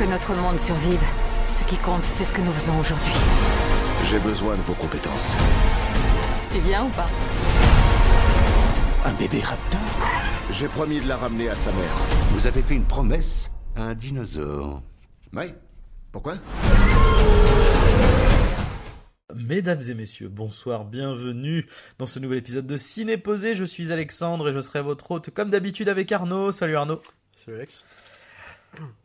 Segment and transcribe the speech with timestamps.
[0.00, 1.02] que notre monde survive,
[1.50, 3.12] ce qui compte, c'est ce que nous faisons aujourd'hui.
[4.04, 5.36] J'ai besoin de vos compétences.
[6.50, 7.06] Tu viens ou pas?
[9.04, 9.80] Un bébé raptor?
[10.52, 11.94] J'ai promis de la ramener à sa mère.
[12.30, 14.80] Vous avez fait une promesse à un dinosaure.
[15.34, 15.52] Oui
[16.12, 16.36] Pourquoi?
[19.34, 21.66] Mesdames et messieurs, bonsoir, bienvenue
[21.98, 23.54] dans ce nouvel épisode de Ciné Posé.
[23.54, 26.52] Je suis Alexandre et je serai votre hôte comme d'habitude avec Arnaud.
[26.52, 27.02] Salut Arnaud.
[27.36, 27.84] Salut Alex.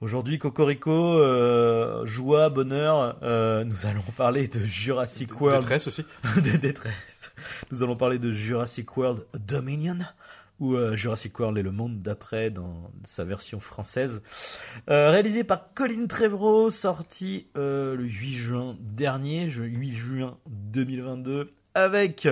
[0.02, 5.62] Aujourd'hui, Cocorico, euh, joie, bonheur, euh, nous allons parler de Jurassic World.
[5.62, 6.06] Détresse aussi.
[6.44, 7.32] de détresse.
[7.72, 9.98] Nous allons parler de Jurassic World Dominion,
[10.60, 14.22] ou euh, Jurassic World et le monde d'après dans sa version française.
[14.90, 22.28] Euh, réalisé par Colin Trevorrow, sorti le 8 juin dernier, je- 8 juin 2022, avec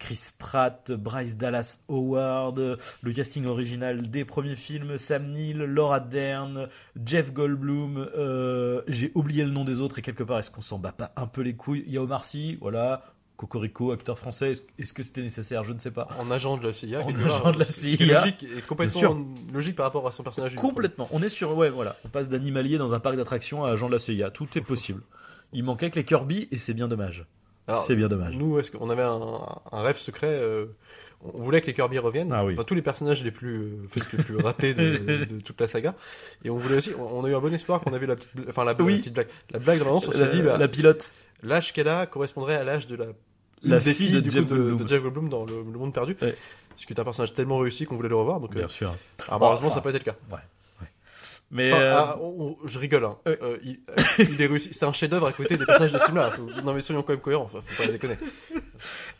[0.00, 6.68] Chris Pratt, Bryce Dallas Howard, le casting original des premiers films, Sam Neill, Laura Dern,
[7.04, 10.78] Jeff Goldblum, euh, j'ai oublié le nom des autres et quelque part est-ce qu'on s'en
[10.78, 11.84] bat pas un peu les couilles?
[11.86, 13.04] Il y a Omar Sy, voilà,
[13.36, 15.64] Cocorico, acteur français, est-ce que c'était nécessaire?
[15.64, 16.08] Je ne sais pas.
[16.18, 17.02] En agent de la CIA.
[17.02, 18.20] En agent de la CIA.
[18.20, 19.16] logique et complètement
[19.52, 20.56] logique par rapport à son personnage.
[20.56, 23.86] Complètement, on est sur, ouais voilà, on passe d'animalier dans un parc d'attractions à agent
[23.88, 25.02] de la CIA, tout est possible.
[25.52, 27.26] Il manquait que les Kirby et c'est bien dommage.
[27.70, 28.36] Alors, C'est bien dommage.
[28.36, 29.20] Nous, est-ce qu'on avait un,
[29.72, 30.66] un rêve secret euh,
[31.22, 32.32] On voulait que les Kirby reviennent.
[32.32, 32.54] Ah oui.
[32.54, 35.68] Enfin, tous les personnages les plus, euh, fait, les plus ratés de, de toute la
[35.68, 35.94] saga.
[36.44, 36.92] Et on voulait aussi.
[36.98, 38.92] On on a eu un bon espoir qu'on avait la petite, enfin la, Oui.
[38.94, 39.28] la petite blague.
[39.52, 42.56] La blague dans l'annonce, on s'est La, dit, bah, la pilote, l'âge qu'elle a correspondrait
[42.56, 43.06] à l'âge de la,
[43.62, 46.16] La fille de du Jeff coup, de, Jeff Goldblum dans le, le Monde Perdu.
[46.22, 46.34] Ouais.
[46.76, 48.40] Ce qui est un personnage tellement réussi qu'on voulait le revoir.
[48.40, 48.94] Donc, euh, bien sûr.
[49.28, 50.16] ah, malheureusement, Enfin, ça n'a pas été le cas.
[51.52, 53.04] Mais Enfin, euh, ah, on- on- je rigole.
[53.04, 53.16] Hein.
[53.26, 54.68] Euh, il, euh, il est réussi.
[54.72, 56.30] C'est un chef-d'œuvre à côté des personnages de ce film-là.
[56.30, 57.48] Faut- Non mais soyons quand même cohérents.
[57.48, 58.16] Faut, faut pas déconner.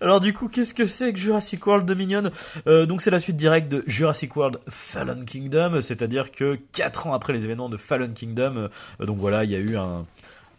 [0.01, 2.31] Alors du coup, qu'est-ce que c'est que Jurassic World Dominion
[2.67, 7.15] Euh, Donc c'est la suite directe de Jurassic World Fallen Kingdom, c'est-à-dire que quatre ans
[7.15, 8.69] après les événements de Fallen Kingdom,
[9.01, 10.07] donc voilà, il y a eu un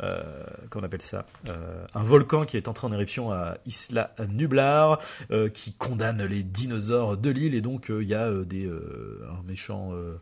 [0.04, 0.24] euh,
[0.72, 1.26] comment on appelle ça?
[1.50, 4.98] Euh, Un volcan qui est entré en éruption à Isla Nublar,
[5.30, 9.48] euh, qui condamne les dinosaures de l'île, et donc il y a des euh, un
[9.48, 10.16] méchant euh,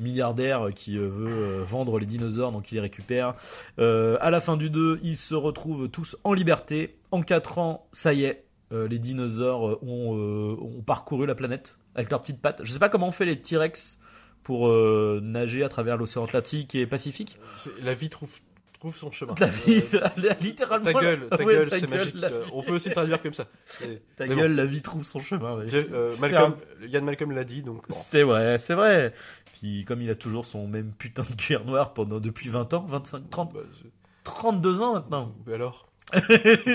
[0.00, 1.28] milliardaire qui euh, veut
[1.60, 3.34] euh, vendre les dinosaures, donc il les récupère.
[3.78, 6.96] Euh, à la fin du 2, ils se retrouvent tous en liberté.
[7.10, 12.20] En 4 ans, ça y est, les dinosaures ont, ont parcouru la planète avec leurs
[12.22, 12.60] petites pattes.
[12.64, 13.98] Je sais pas comment on fait les T-Rex
[14.44, 17.36] pour euh, nager à travers l'océan Atlantique et Pacifique.
[17.82, 18.30] La vie trouve
[18.78, 19.34] trouve son chemin.
[19.40, 20.86] La vie, Euh, littéralement.
[20.86, 22.14] ta gueule, ta Ouais, gueule, c'est magique.
[22.18, 23.44] la- Euh, On peut aussi traduire comme ça.
[24.16, 24.34] Ta bon.
[24.34, 25.56] gueule, la vie trouve son chemin.
[25.58, 25.68] ouais.
[25.68, 26.54] Jeff- euh, Malcolm,
[26.88, 27.76] Yann Malcolm l'a dit, donc.
[27.76, 27.82] bon.
[27.90, 29.12] C'est vrai, c'est vrai.
[29.60, 32.84] Puis comme il a toujours son même putain de cuir noir pendant depuis 20 ans,
[32.88, 33.90] 25, 30, Bah, c'est-
[34.24, 35.34] 32 ans maintenant.
[35.46, 35.86] mais alors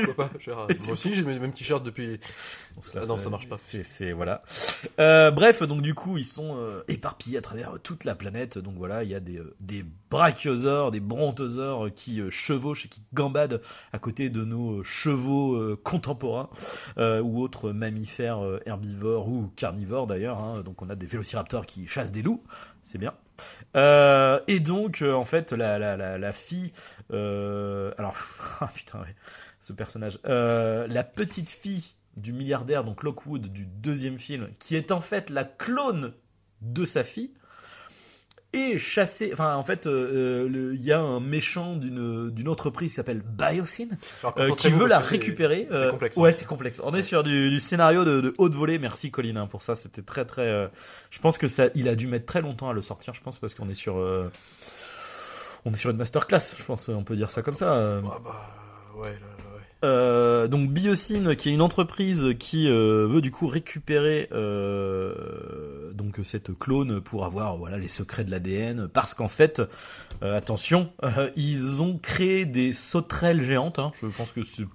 [0.05, 0.29] Pourquoi pas
[0.85, 2.21] Moi aussi, j'ai mes mêmes t-shirts depuis.
[2.95, 3.57] Ah non, fait- ça marche pas.
[3.57, 4.43] C'est, voilà.
[4.97, 8.57] Euh, bref, donc du coup, ils sont euh, éparpillés à travers toute la planète.
[8.57, 12.87] Donc voilà, il y a des euh, des brachiosaures, des brontosaures qui euh, chevauchent et
[12.89, 16.49] qui gambadent à côté de nos euh, chevaux euh, contemporains
[16.97, 20.39] euh, ou autres mammifères euh, herbivores ou carnivores d'ailleurs.
[20.39, 20.61] hein.
[20.61, 22.41] Donc on a des vélociraptors qui chassent des loups,
[22.85, 23.13] c'est bien.
[23.75, 26.71] Euh, et donc euh, en fait la la la, fille,
[27.11, 28.15] euh, alors
[28.61, 29.03] ah, putain
[29.59, 35.01] ce personnage, la petite fille du milliardaire, donc Lockwood, du deuxième film, qui est en
[35.01, 36.13] fait la clone
[36.61, 37.33] de sa fille,
[38.55, 39.29] est chassée.
[39.33, 43.21] Enfin, en fait, euh, euh, il y a un méchant d'une d'une entreprise qui s'appelle
[43.21, 43.87] Biosyn,
[44.37, 45.67] euh, qui veut la récupérer.
[45.69, 46.17] C'est Euh, complexe.
[46.17, 46.81] Ouais, c'est complexe.
[46.83, 48.79] On est sur du, du scénario de, de haute volée.
[48.79, 49.75] Merci Colin hein, pour ça.
[49.75, 50.47] C'était très très.
[50.47, 50.67] euh,
[51.11, 53.13] je pense que ça, il a dû mettre très longtemps à le sortir.
[53.13, 53.97] Je pense parce qu'on est sur.
[53.97, 54.31] euh,
[55.65, 57.73] on est sur une masterclass, je pense, on peut dire ça comme ça.
[57.73, 58.47] Euh, Ah bah,
[58.97, 59.34] ouais, là.
[59.83, 66.19] Euh, donc Biocine, qui est une entreprise qui euh, veut du coup récupérer euh, donc
[66.23, 69.61] cette clone pour avoir voilà les secrets de l'ADN, parce qu'en fait,
[70.23, 73.79] euh, attention, euh, ils ont créé des sauterelles géantes.
[73.79, 73.91] hein.
[74.01, 74.65] je pense que c'est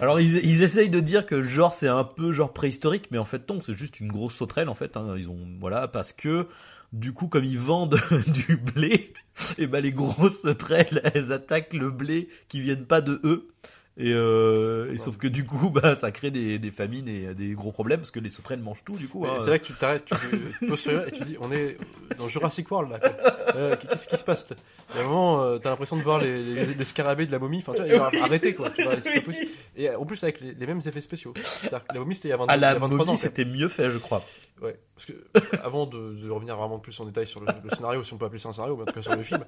[0.00, 3.24] alors ils, ils essayent de dire que genre c'est un peu genre préhistorique, mais en
[3.24, 4.96] fait non, c'est juste une grosse sauterelle en fait.
[4.96, 5.14] hein.
[5.16, 6.46] Ils ont voilà parce que
[6.92, 7.98] du coup comme ils vendent
[8.46, 9.12] du blé,
[9.58, 13.48] et ben les grosses sauterelles elles attaquent le blé qui viennent pas de eux.
[13.96, 17.52] Et, euh, et sauf que du coup, bah, ça crée des, des famines et des
[17.52, 19.24] gros problèmes parce que les sauterelles mangent tout du coup.
[19.24, 19.36] Hein.
[19.38, 21.78] C'est là que tu t'arrêtes, tu te poses sur et tu dis, on est
[22.18, 22.98] dans Jurassic World là.
[23.54, 24.48] Euh, Qu'est-ce qui se passe
[24.94, 27.30] Il y a un moment, euh, t'as l'impression de voir les, les, les scarabées de
[27.32, 27.58] la momie.
[27.58, 28.70] Enfin, tu vois, il va arrêter quoi.
[28.70, 29.50] Tu vois, possible.
[29.76, 31.32] Et euh, en plus avec les, les mêmes effets spéciaux.
[31.36, 33.00] C'est-à-dire que la momie c'était il y a 22, À il y la a 23
[33.00, 33.04] ans.
[33.06, 34.24] momie, c'était mieux fait, je crois.
[34.62, 34.78] Ouais.
[34.94, 35.12] Parce que
[35.64, 38.24] avant de, de revenir vraiment plus en détail sur le, le scénario, si on peut
[38.26, 39.44] appeler ça un scénario, mais en tout cas sur le film,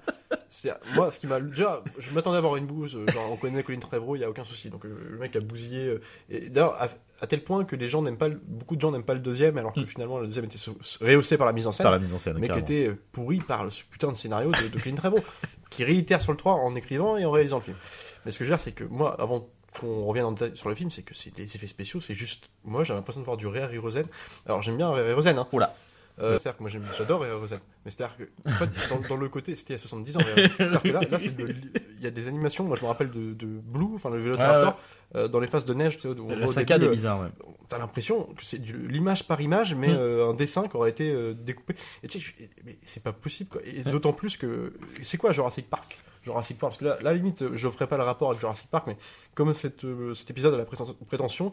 [0.49, 3.37] c'est moi ce qui m'a déjà je m'attendais à avoir une bouse euh, genre on
[3.37, 6.01] connaît Colin Trevorrow il y a aucun souci donc euh, le mec a bousillé euh,
[6.29, 6.89] et d'ailleurs à,
[7.21, 9.59] à tel point que les gens n'aiment pas beaucoup de gens n'aiment pas le deuxième
[9.59, 9.87] alors que Mm.
[9.87, 10.59] finalement le deuxième était
[11.01, 12.37] rehaussé par la mise en scène Par la mise en scène.
[12.39, 15.25] mais qui était euh, pourri par le- ce putain de scénario de, de Colin Trevorrow
[15.71, 17.77] qui réitère sur le 3 en écrivant et en réalisant le film
[18.25, 19.49] mais ce que je veux dire c'est que moi avant
[19.79, 22.95] qu'on détail sur le film c'est que c'est les effets spéciaux c'est juste moi j'ai
[22.95, 24.07] l'impression de voir du Ray Harryhausen
[24.47, 25.75] alors j'aime bien Ray Harryhausen hein Oula.
[26.19, 29.29] euh, c'est-à-dire que moi j'adore Ray Harryhausen, mais c'est-à-dire que en fait, dans, dans le
[29.29, 30.21] côté, c'était il y a 70 ans.
[30.25, 32.65] C'est-à-dire que là, il y a des animations.
[32.65, 34.79] Moi je me rappelle de, de Blue, enfin le Velociraptor,
[35.15, 35.99] euh, dans les phases de neige.
[36.07, 37.29] où La saccade est euh, bizarre, ouais.
[37.69, 39.97] T'as l'impression que c'est l'image par image, mais Mm.
[39.99, 41.75] euh, un dessin qui aurait été découpé.
[42.03, 42.33] Et tu sais,
[42.65, 43.61] mais c'est pas possible quoi.
[43.67, 44.73] Et d'autant plus que
[45.03, 45.99] c'est quoi Jurassic Park?
[46.27, 48.69] Jurassic Park, parce que là, là, limite, euh, je ferai pas le rapport avec Jurassic
[48.69, 48.97] Park, mais
[49.35, 51.53] comme cette, euh, cet épisode a la préten- prétention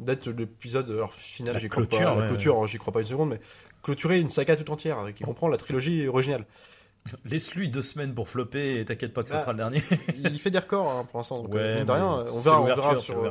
[0.00, 2.92] d'être l'épisode alors, final, La j'y crois clôture, pas, la ouais, clôture, hein, j'y crois
[2.92, 3.40] pas une seconde, mais
[3.82, 6.46] clôturer une saga tout entière hein, qui comprend la trilogie originale.
[7.26, 9.40] Laisse-lui deux semaines pour flopper et t'inquiète pas que ce Ah.
[9.40, 9.82] sera le dernier.
[10.18, 13.20] Il fait des records hein, pour l'instant, euh, mais rien, on verra, on verra sur.
[13.20, 13.28] ouais.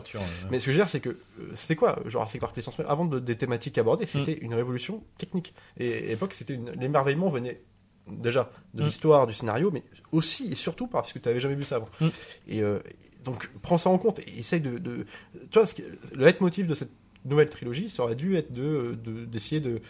[0.51, 3.05] Mais ce que je veux dire, c'est que euh, c'était quoi Jurassic Park même Avant
[3.05, 4.45] de, des thématiques abordées, c'était Mm.
[4.45, 5.55] une révolution technique.
[5.77, 6.69] Et à l'époque, c'était une...
[6.79, 7.61] l'émerveillement venait
[8.07, 8.85] déjà de Mm.
[8.85, 11.89] l'histoire, du scénario, mais aussi et surtout parce que tu n'avais jamais vu ça avant.
[12.01, 12.07] Mm.
[12.47, 12.79] Et euh,
[13.23, 14.77] donc, prends ça en compte et essaye de.
[14.77, 15.05] de...
[15.51, 15.67] Tu vois,
[16.13, 16.91] le leitmotiv de cette
[17.25, 19.81] nouvelle trilogie, ça aurait dû être de de- d'essayer de,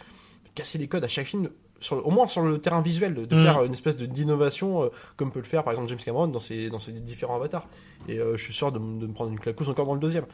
[0.54, 1.50] casser les codes à chaque film.
[1.80, 3.42] Sur le- au moins sur le terrain visuel, de, de Mm.
[3.42, 6.70] faire une espèce d'innovation euh, comme peut le faire par exemple James Cameron dans ses,
[6.70, 7.66] dans ses différents avatars.
[8.08, 10.24] Et euh, je suis sûr de, me prendre une claquousse encore dans le deuxième.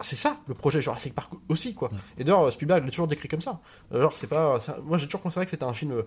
[0.00, 1.90] C'est ça le projet Jurassic Park aussi quoi.
[2.16, 3.60] Et d'ailleurs Spielberg l'a toujours décrit comme ça.
[3.92, 6.02] Alors c'est pas, moi j'ai toujours considéré que c'était un film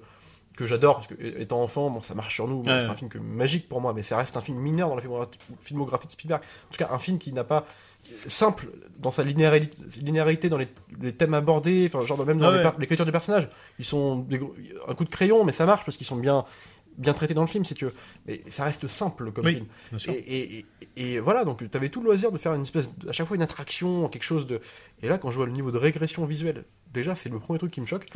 [0.57, 2.95] que j'adore parce que étant enfant, bon ça marche sur nous, bon, Ouais, c'est un
[2.95, 6.07] film que, magique pour moi, mais ça reste un film mineur dans la filmogra- filmographie
[6.07, 6.41] de Spielberg.
[6.43, 7.65] En tout cas un film qui n'a pas
[8.27, 8.67] simple
[8.99, 10.67] dans sa linéarité, linéarité dans les,
[10.99, 12.71] les thèmes abordés, enfin genre même dans Ah ouais.
[12.79, 13.47] l'écriture des personnages,
[13.79, 14.39] ils sont des
[14.87, 16.45] un coup de crayon, mais ça marche parce qu'ils sont bien
[16.97, 17.93] bien traités dans le film si tu veux.
[18.25, 19.65] Mais ça reste simple comme Oui, film.
[20.09, 20.65] Et, et, et-
[21.13, 23.27] et voilà, donc tu avais tout le loisir de faire une espèce, de- à chaque
[23.27, 24.59] fois une attraction, quelque chose de.
[25.01, 27.71] Et là, quand je vois le niveau de régression visuelle, déjà, c'est le premier truc
[27.71, 28.07] qui me choque.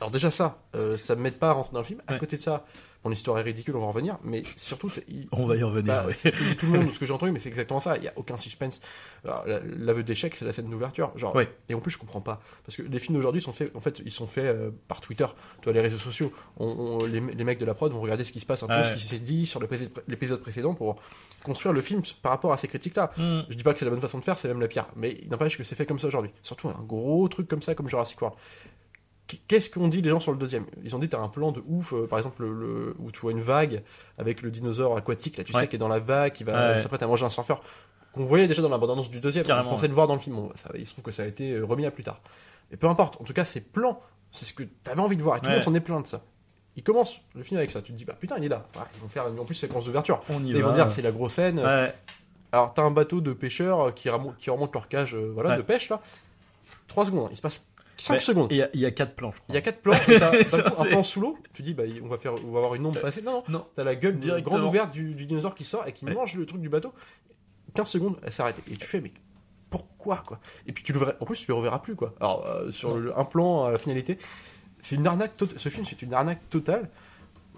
[0.00, 2.00] Alors, déjà, ça, euh, ça me m'aide pas à rentrer dans le film.
[2.06, 2.18] À Ouais.
[2.18, 2.64] côté de ça,
[3.04, 5.86] mon histoire est ridicule, on va en revenir, mais surtout, il- On va y revenir.
[6.04, 7.80] bah, c'est ce que dit tout le monde, ce que j'ai entendu, mais c'est exactement
[7.80, 7.96] ça.
[7.96, 8.80] Il y a aucun suspense.
[9.24, 11.12] L'aveu d'échec, c'est la scène d'ouverture.
[11.16, 11.48] Genre, Ouais.
[11.68, 13.74] et en plus, je comprends pas parce que les films d'aujourd'hui sont faits.
[13.74, 15.26] En fait, ils sont faits euh, par Twitter.
[15.62, 16.32] Tu les réseaux sociaux.
[16.58, 18.66] On, on- les, les mecs de la prod vont regarder ce qui se passe, un
[18.66, 20.96] peu ce qui s'est dit sur l'épisode l'épisode précédent pour
[21.42, 23.12] construire le film par rapport à ces critiques-là.
[23.16, 23.40] Mm.
[23.48, 24.86] Je dis pas que c'est la bonne façon de faire, c'est même la pire.
[24.96, 26.30] Mais il n'empêche que c'est fait comme ça aujourd'hui.
[26.42, 28.38] Surtout un gros truc comme ça, comme Jurassic World.
[29.30, 30.64] Qu- Qu'est-ce qu'ont dit les gens sur le deuxième?
[30.82, 33.20] Ils ont dit t'as un plan de ouf, euh, par exemple le, le- où tu
[33.20, 33.82] vois une vague
[34.18, 35.60] avec le dinosaure aquatique là, tu Ouais.
[35.62, 36.78] sais, qui est dans la vague, qui va Ouais.
[36.78, 37.60] s'apprête à manger un surfeur.
[38.12, 39.44] Qu'on voyait déjà dans la bande-annonce du deuxième.
[39.44, 39.88] Carrément, On pensait ouais.
[39.88, 40.34] le voir dans le film.
[40.36, 42.20] Bon, ça- il se trouve que ça a été euh, remis à plus tard.
[42.72, 43.20] Mais peu importe.
[43.20, 44.00] En tout cas, ces plans,
[44.32, 45.36] c'est ce que t'avais envie de voir.
[45.36, 45.56] Et tout le Ouais.
[45.56, 46.22] monde s'en est plein de ça.
[46.76, 47.82] Il commence le film avec ça.
[47.82, 48.66] Tu te dis bah putain il est là.
[48.76, 50.22] Ouais, ils vont faire en plus séquence d'ouverture.
[50.30, 50.68] On y Et Ils va.
[50.70, 51.58] vont dire c'est la grosse scène.
[51.60, 51.94] Ouais.
[52.52, 55.56] Alors, t'as un bateau de pêcheurs euh, qui, qui remonte leur cage voilà, Ouais.
[55.58, 56.00] de pêche, là.
[56.88, 57.64] 3 secondes, il se passe
[58.00, 58.20] 5 Ouais.
[58.20, 58.48] secondes.
[58.50, 59.46] Il y, a- il y a quatre plans, je crois.
[59.50, 60.30] Il y a 4 plans, t'as
[60.80, 63.00] un plan sous l'eau, tu dis, bah, on va, faire, on va avoir une ombre
[63.00, 63.22] passer.
[63.22, 63.66] Non, non, Non.
[63.74, 64.56] t'as la gueule Directement.
[64.56, 66.14] grande ouverte du, du dinosaure qui sort et qui Ouais.
[66.14, 66.92] mange le truc du bateau.
[67.74, 68.56] 15 secondes, elle s'arrête.
[68.70, 69.12] Et tu fais, mais
[69.68, 70.40] pourquoi, quoi?
[70.66, 72.14] Et puis tu le verras, en plus, tu le reverras plus, quoi.
[72.20, 74.18] Alors, euh, sur le- un plan à la finalité,
[74.80, 76.88] c'est une arnaque, tot- ce film, c'est une arnaque totale.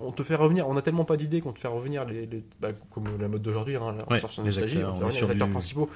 [0.00, 2.44] On te fait revenir, on a tellement pas d'idées qu'on te fait revenir les, les-
[2.60, 5.16] bah, comme la mode d'aujourd'hui, hein, on Ouais, sort sur les acteurs, on on les
[5.22, 5.88] acteurs du- principaux.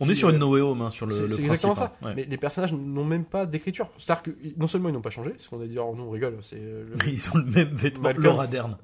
[0.00, 1.92] On est sur une euh, No Home hein, sur le, C'est le exactement ça.
[2.02, 2.06] hein.
[2.06, 2.12] Ouais.
[2.16, 3.88] Mais les personnages n'ont même pas d'écriture.
[3.98, 6.10] C'est-à-dire que non seulement ils n'ont pas changé, ce qu'on a dit, oh, nous on
[6.10, 8.04] rigole, c'est euh, le- Ils ont le même vêtement.
[8.04, 8.24] Malcolm.
[8.24, 8.76] Laura Dern.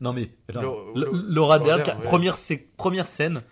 [0.00, 0.60] Non mais non.
[0.94, 2.04] Laura- Laura Dern, Dern, ouais.
[2.04, 2.36] première,
[2.76, 3.42] première scène,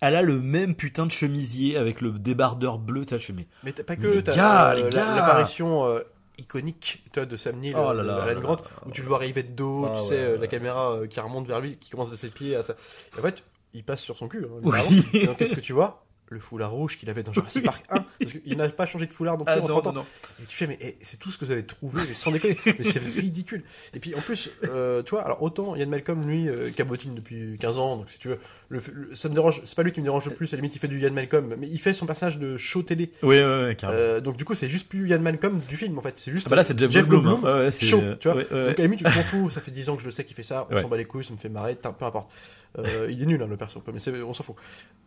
[0.00, 3.04] elle a le même putain de chemisier avec le débardeur bleu.
[3.04, 6.00] T'as, mais Mais t'as pas que les gars, euh, l'apparition euh,
[6.38, 8.62] iconique toi, de Sam Neill, Oh là euh, là Alan Grant, là.
[8.86, 10.38] où tu le vois arriver de dos, Ah tu ouais, sais, euh, ouais.
[10.40, 12.74] la caméra euh, qui remonte vers lui, qui commence de ses pieds à ça.
[13.16, 14.44] Et en fait, il passe sur son cul.
[14.46, 15.26] Hein, Oui.
[15.26, 16.02] donc qu'est-ce que tu vois?
[16.30, 19.12] Le foulard rouge qu'il avait dans Jurassic Park 1 parce qu'il n'a pas changé de
[19.12, 19.92] foulard plus ah non 30 ans.
[19.92, 20.06] non non.
[20.42, 22.56] Et tu fais, mais eh, c'est tout ce que vous avez trouvé, mais sans déconner,
[22.66, 23.64] mais c'est ridicule.
[23.94, 27.58] Et puis en plus, euh, tu vois, alors autant Ian Malcolm, lui, euh, cabotine depuis
[27.58, 30.00] 15 ans, donc si tu veux, le, le- ça me dérange, c'est pas lui qui
[30.00, 31.92] me dérange le plus, à la limite il fait du Ian Malcolm, mais il fait
[31.92, 33.10] son personnage de show télé.
[33.22, 33.76] Oui oui oui.
[33.84, 36.46] Euh, donc du coup, c'est juste plus Ian Malcolm du film en fait, c'est juste
[36.46, 37.40] Ah bah là c'est Jeff, Goldblum.
[37.40, 37.58] Goldblum, hein.
[37.58, 38.36] Ouais, ouais, c'est chaud, tu vois.
[38.36, 40.06] ouais, ouais, Donc à la limite, tu t'en fous, ça fait 10 ans que je
[40.06, 40.82] le sais qu'il fait ça, on Ouais.
[40.82, 42.30] s'en bat les couilles, ça me fait marrer, peu importe.
[42.78, 44.54] Euh, il est nul hein, le perso, mais on s'en fout.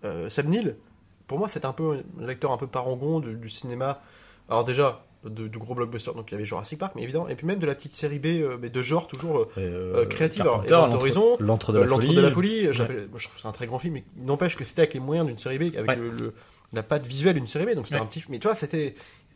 [0.04, 0.76] Euh, Sam Neill,
[1.28, 4.02] pour moi, c'est un peu un acteur un peu parangon du, du cinéma.
[4.50, 7.36] Alors déjà, de- du gros blockbuster, donc il y avait Jurassic Park, mais évidemment, et
[7.36, 10.06] puis même de la petite série B, euh, mais de genre toujours euh, Euh, euh,
[10.06, 10.42] créative.
[10.42, 10.58] Event
[11.40, 12.16] l'entre- de euh, la L'Entre folie.
[12.16, 12.68] de la folie.
[12.72, 14.82] j'appelle- moi, je trouve que c'est un très grand film, mais il n'empêche que c'était
[14.82, 15.96] avec les moyens d'une série B, avec Ouais.
[15.96, 16.34] le, le-
[16.74, 18.04] la patte visuelle d'une série B, donc c'était Ouais.
[18.04, 18.24] un petit.
[18.30, 18.96] Mais tu vois, c'était.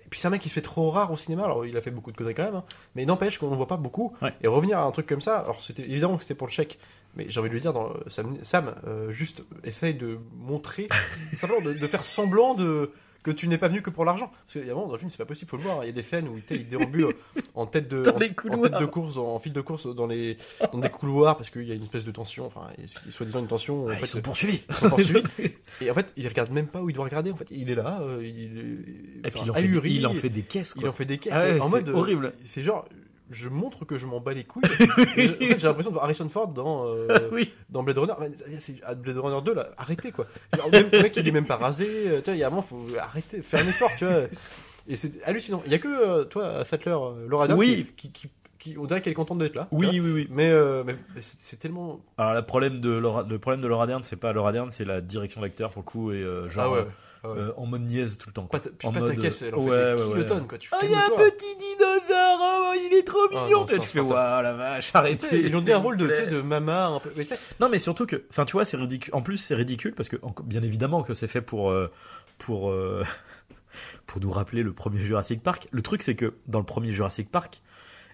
[0.10, 1.46] puis c'est un mec qui se fait trop rare au cinéma.
[1.46, 2.64] Alors il a fait beaucoup de conneries quand même, hein.
[2.96, 4.14] mais n'empêche qu'on ne voit pas beaucoup.
[4.22, 4.34] Ouais.
[4.42, 6.80] Et revenir à un truc comme ça, alors c'était évidemment que c'était pour le chèque.
[7.18, 10.88] Mais j'ai envie de lui dire, dans, Sam, Sam, euh, juste essaye de montrer,
[11.36, 12.92] simplement de, de faire semblant de
[13.28, 14.28] que tu n'es pas venu que pour l'argent.
[14.28, 15.84] Parce qu'évidemment, dans le film, c'est pas possible, faut le voir.
[15.84, 17.14] Il y a des scènes où il déambule
[17.56, 20.38] en tête de, en, tête de course, en fil de course dans les,
[20.72, 23.12] dans des couloirs parce qu'il y a une espèce de tension, enfin, il y a
[23.12, 23.86] soi-disant une tension.
[23.86, 24.64] En Ah, fait, ils sont poursuivis.
[24.70, 25.24] ils sont poursuivis.
[25.82, 27.32] Et en fait, il regarde même pas où il doit regarder.
[27.32, 30.14] En fait, il est là, euh, il, Et puis il en, fait, ahuri, il en
[30.14, 31.34] fait des caisses, il en fait des caisses.
[31.36, 32.34] Ah ouais, en mode euh, horrible.
[32.46, 32.88] C'est genre,
[33.30, 34.64] je montre que je m'en bats les couilles.
[34.98, 37.52] en fait, j'ai l'impression de voir Harrison Ford dans euh, Oui.
[37.70, 38.14] dans Blade Runner.
[38.84, 40.26] À Blade Runner 2 là, arrêtez quoi.
[40.56, 41.86] Genre, même, le mec il est même pas rasé.
[42.08, 44.16] euh, Tu vois, il y a un moment faut arrêter, faire un effort, tu vois.
[44.88, 45.62] Et c'est hallucinant.
[45.66, 47.88] Il y a que euh, toi, Sattler, euh, Laura Dern, Oui.
[47.98, 49.68] qui, qui, qui, qui- on dirait qu'elle est contente d'être là.
[49.72, 50.28] Oui, oui, oui.
[50.32, 50.84] Mais, euh,
[51.20, 52.00] c'est tellement.
[52.18, 54.86] Alors, le problème de Laura, le problème de Laura Dern, c'est pas Laura Dern, c'est
[54.86, 56.88] la direction d'acteur pour le coup, et euh, genre ah ouais.
[57.24, 57.40] Euh, ah ouais.
[57.40, 58.48] euh, en mode niaise tout le temps.
[58.48, 58.60] Quoi.
[58.60, 60.58] Pas ta- puis en pas ta mode, caisse, elle en ouais, fait ouais, quoi.
[60.58, 63.60] Tu Oh, il y a un petit dinosaure, oh, il est trop Ah, mignon.
[63.60, 65.40] non, tu fais, waouh la vache, arrêtez.
[65.42, 67.12] Ils ont donné un rôle de, de mama un peu.
[67.16, 69.14] Mais tu sais, Non, mais surtout que, enfin, tu vois, c'est ridicule.
[69.16, 71.92] En plus, c'est ridicule parce que, en- bien évidemment, que c'est fait pour, euh,
[72.38, 73.04] pour, euh,
[74.06, 75.68] pour nous rappeler le premier Jurassic Park.
[75.72, 77.62] Le truc, c'est que dans le premier Jurassic Park,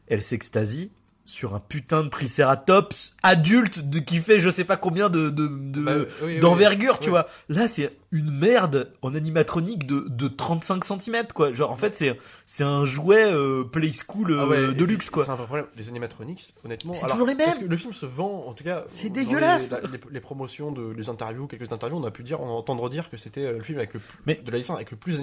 [0.07, 0.91] elle s'extasie
[1.25, 5.93] sur un putain de Triceratops adulte de, qui fait je sais pas combien de, bah,
[5.97, 6.99] oui, oui, d'envergure, oui.
[7.01, 7.27] tu vois.
[7.49, 11.51] Là, c'est une merde en animatronique de, de 35 cm, quoi.
[11.51, 15.09] Genre, en fait, c'est, c'est un jouet euh, Play School Ah ouais, euh, de luxe,
[15.09, 15.23] quoi.
[15.25, 15.65] C'est un vrai problème.
[15.77, 16.93] Les animatronics, honnêtement.
[16.93, 17.45] C'est toujours les mêmes.
[17.47, 18.83] Parce que le film se vend, en tout cas.
[18.87, 19.71] C'est dégueulasse.
[19.71, 22.49] Les, la- les- les promotions de les interviews, quelques interviews, on a pu dire, on
[22.49, 24.91] entendre dire que c'était euh, le film avec le plus, Mais- de la licence avec
[24.91, 25.17] le plus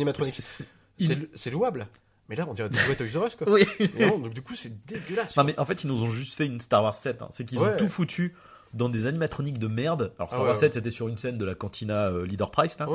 [0.98, 1.86] C'est c'est louable.
[2.30, 3.50] Mais là, on dirait des jouets Toys R Us, quoi.
[3.50, 3.66] Oui.
[3.98, 5.36] Mais non, donc du coup, c'est dégueulasse.
[5.36, 7.22] Non mais en fait ils nous ont juste fait une Star Wars 7.
[7.22, 7.28] hein.
[7.32, 8.34] C'est qu'ils ont tout foutu
[8.72, 10.12] dans des animatroniques de merde.
[10.18, 10.60] Alors Star Ah ouais, Wars ouais.
[10.60, 12.86] 7 c'était sur une scène de la cantina euh, Leader Price là.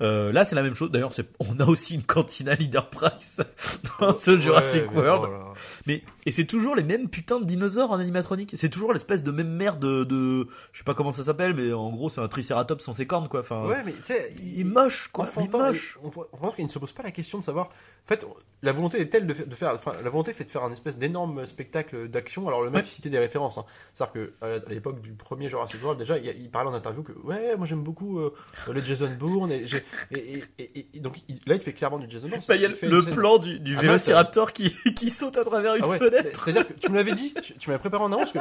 [0.00, 0.90] Euh, là c'est la même chose.
[0.90, 3.40] D'ailleurs on a aussi une cantina Leader Price
[4.00, 5.28] dans ce Jurassic World.
[5.30, 5.52] oh.
[5.86, 8.52] Mais et c'est toujours les mêmes putains de dinosaures en animatronique.
[8.54, 11.72] C'est toujours l'espèce de même merde de, de je sais pas comment ça s'appelle mais
[11.72, 13.40] en gros c'est un Triceratops sans ses cornes quoi.
[13.40, 15.28] Enfin Ouais, mais tu sais, il est moche quoi.
[15.36, 15.98] on il est entend- moche.
[16.02, 17.66] On, on pense qu'il ne se pose pas la question de savoir.
[17.66, 18.26] En fait,
[18.62, 19.72] la volonté est telle de, fa- de faire.
[19.74, 22.48] Enfin, la volonté, c'est de faire un espèce d'énorme spectacle d'action.
[22.48, 22.84] Alors, le mec Ouais.
[22.84, 23.58] citait des références.
[23.58, 23.64] hein.
[23.92, 27.02] C'est-à-dire que à à l'époque du premier Jurassic World, déjà, il, il parlait en interview
[27.02, 28.32] que ouais, moi j'aime beaucoup euh,
[28.72, 29.52] les Jason Bourne.
[29.52, 32.40] Et, j'ai- et, et- et- et donc, il- là, il fait clairement du Jason Bourne.
[32.48, 35.44] Bah, il y a fait le plan du, du Ah, Vélociraptor qui, qui saute à
[35.44, 36.44] travers une Ah ouais, fenêtre.
[36.44, 38.38] C'est-à-dire que tu me l'avais dit, tu, tu m'avais préparé en avance, que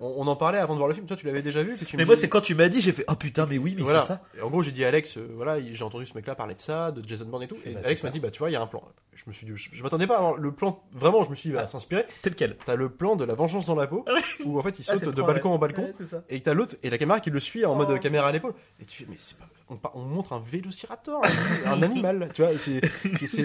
[0.00, 1.06] on, on en parlait avant de voir le film.
[1.06, 1.76] Toi, tu l'avais déjà vu.
[1.78, 3.82] tu Mais moi c'est quand tu m'as dit j'ai fait oh putain mais oui mais
[3.84, 4.00] voilà.
[4.00, 4.22] c'est ça.
[4.36, 6.60] Et en gros, j'ai dit Alex, euh, voilà, il- j'ai entendu ce mec-là parler de
[6.60, 7.56] ça, de Jason Bourne et tout.
[7.64, 8.82] Et Bah, Alex m'a dit, bah tu vois, il y a un plan.
[9.14, 10.82] Je me suis dit, je, je m'attendais pas à avoir le plan.
[10.92, 11.68] Vraiment, je me suis dit, va Ah.
[11.68, 12.06] s'inspirer.
[12.22, 12.56] Tel quel.
[12.64, 14.04] T'as le plan de la vengeance dans la peau,
[14.46, 15.90] où en fait il Ah, saute le de balcon en balcon.
[16.12, 16.24] Ça.
[16.28, 17.98] Et t'as l'autre et la caméra qui le suit en mode Oh.
[17.98, 18.54] caméra à l'épaule.
[18.80, 19.48] Et tu fais, mais c'est pas.
[19.94, 21.22] On, montre un vélociraptor,
[21.64, 22.50] un, animal, tu vois.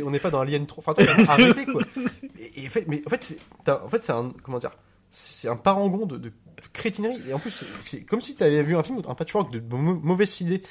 [0.03, 0.83] on n'est pas dans Alien 3.
[0.85, 1.81] Enfin, arrêtez quoi.
[2.37, 4.33] Et, et mais en fait, c'est, en fait, un.
[4.43, 4.71] Comment dire
[5.09, 6.31] C'est un parangon de, de
[6.73, 7.21] crétinerie.
[7.29, 10.41] Et en plus, c'est, comme si t'avais vu un film, un patchwork de mau- mauvaises
[10.41, 10.61] idées,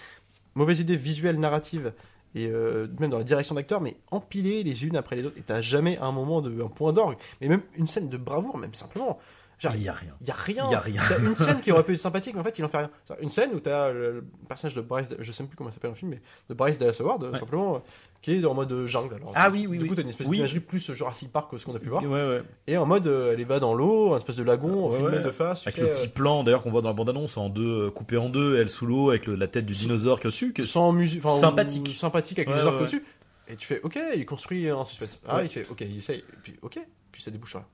[0.54, 1.94] mauvaises idées visuelles, narratives.
[2.34, 5.38] Et euh, même dans la direction d'acteur, mais empilées les unes après les autres.
[5.38, 8.58] Et t'as jamais un moment de un point d'orgue, mais même une scène de bravoure,
[8.58, 9.18] même simplement.
[9.58, 10.14] Genre, Il y a rien.
[10.20, 10.64] il y a rien.
[10.68, 11.00] Il y a rien.
[11.08, 12.90] T'as une scène qui aurait pu être sympathique, mais en fait, il en fait rien.
[13.22, 15.72] Une scène où t'as le, le personnage de Bryce, je sais même plus comment il
[15.72, 16.20] s'appelle dans le film, mais
[16.50, 17.38] de Bryce Dallas Howard, euh, Ouais.
[17.38, 17.78] simplement, euh,
[18.20, 19.14] qui est en mode euh, jungle.
[19.14, 19.88] Alors, Ah oui, oui, Du oui.
[19.88, 20.36] coup, t'as une espèce Oui.
[20.36, 22.02] d'imagerie plus Jurassic Park que ce qu'on a pu voir.
[22.02, 22.42] Ouais, ouais.
[22.66, 25.62] Et en mode, euh, elle va dans l'eau, un espèce de lagon, filmé de face.
[25.62, 27.90] tu Avec sais, le petit plan d'ailleurs qu'on voit dans la bande-annonce en deux, euh,
[27.90, 30.48] coupé en deux, elle sous l'eau avec le- la tête du dinosaure qui est au-dessus.
[30.50, 31.94] euh, que- sans musique, Sympathique.
[31.96, 33.02] sympathique avec lézard ouais, dessus.
[33.48, 35.20] Et tu fais, ok, il construit un suspense.
[35.26, 36.18] Ah, il fait, ok, il essaye.
[36.18, 36.78] Et puis, ok,
[37.12, 37.64] puis ça débouche rien.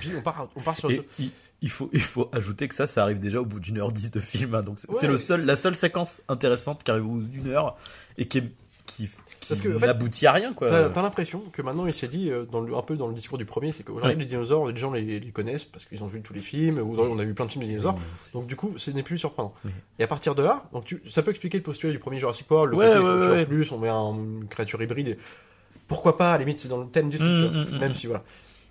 [0.00, 0.90] Puis on part, on part sur.
[0.90, 3.78] Et il, il faut, il faut ajouter que ça, ça arrive déjà au bout d'une
[3.78, 4.54] heure dix de film.
[4.54, 4.62] hein.
[4.62, 5.08] donc c'est Ouais.
[5.08, 7.76] le seul, la seule séquence intéressante qui arrive au bout d'une heure
[8.16, 8.52] et qui, est-
[8.86, 9.08] qui,
[9.40, 10.52] qui Parce que, en fait, n'aboutit à rien.
[10.52, 10.70] quoi.
[10.90, 13.36] T'as l'impression que maintenant il s'est dit, euh, dans le- un peu dans le discours
[13.38, 14.16] du premier, c'est qu'aujourd'hui Ouais.
[14.20, 16.96] les dinosaures, les gens les, les connaissent parce qu'ils ont vu tous les films, ou
[16.98, 17.98] on a vu plein de films de dinosaures.
[18.34, 19.52] Donc du coup, ce n'est plus surprenant.
[19.98, 22.48] Et à partir de là, donc tu, ça peut expliquer le postulat du premier Jurassic
[22.50, 25.08] World, le côté plus, on met un- une créature hybride.
[25.08, 25.18] et-
[25.88, 27.94] Pourquoi pas, à la limite c'est dans le thème du truc, vois, mm, mm, même
[27.94, 28.22] si voilà.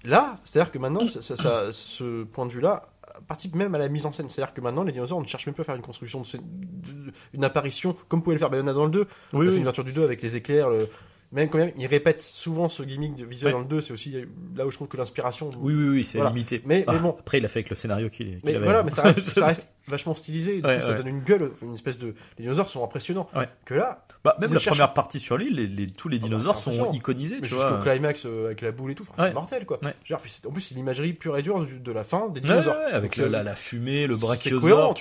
[0.04, 2.84] Là, c'est-à-dire que maintenant, ça, ça- ça- ce point de vue-là
[3.27, 4.30] participe même à la mise en scène.
[4.30, 6.25] C'est-à-dire que maintenant, les dinosaures, on ne cherche même plus à faire une construction, de,
[6.25, 9.51] scène- de- une apparition, comme pouvait le faire Bayona dans le 2, Oui, la oui.
[9.84, 10.88] du 2 avec les éclairs, le-
[11.31, 13.51] même quand même, il répète souvent ce gimmick de visuel Ouais.
[13.53, 14.15] dans le 2, c'est aussi
[14.55, 15.50] là où je trouve que l'inspiration.
[15.60, 16.31] Oui, oui, oui, c'est Voilà.
[16.34, 16.62] limité.
[16.65, 17.15] Mais- mais Ah, bon.
[17.19, 18.63] Après, il a fait avec le scénario qu'il qu'il Mais avait.
[18.63, 20.96] voilà, mais ça reste, ça reste vachement stylisé, du Ouais, coup, ça ouais.
[20.96, 22.13] donne une gueule, une espèce de.
[22.38, 23.29] Les dinosaures sont impressionnants.
[23.65, 26.25] Que là, Bah, même la cherche- première partie sur l'île, les, les- tous les bah,
[26.27, 26.93] dinosaures c'est sont impressionnant.
[26.93, 29.79] iconisés, jusqu'au climax euh, avec la boule et tout, c'est mortel quoi.
[30.05, 32.77] Genre, puis en plus, c'est l'imagerie pure et dure du- de la fin des dinosaures.
[32.91, 34.96] avec Donc, euh, la, la fumée, le brachiosaure.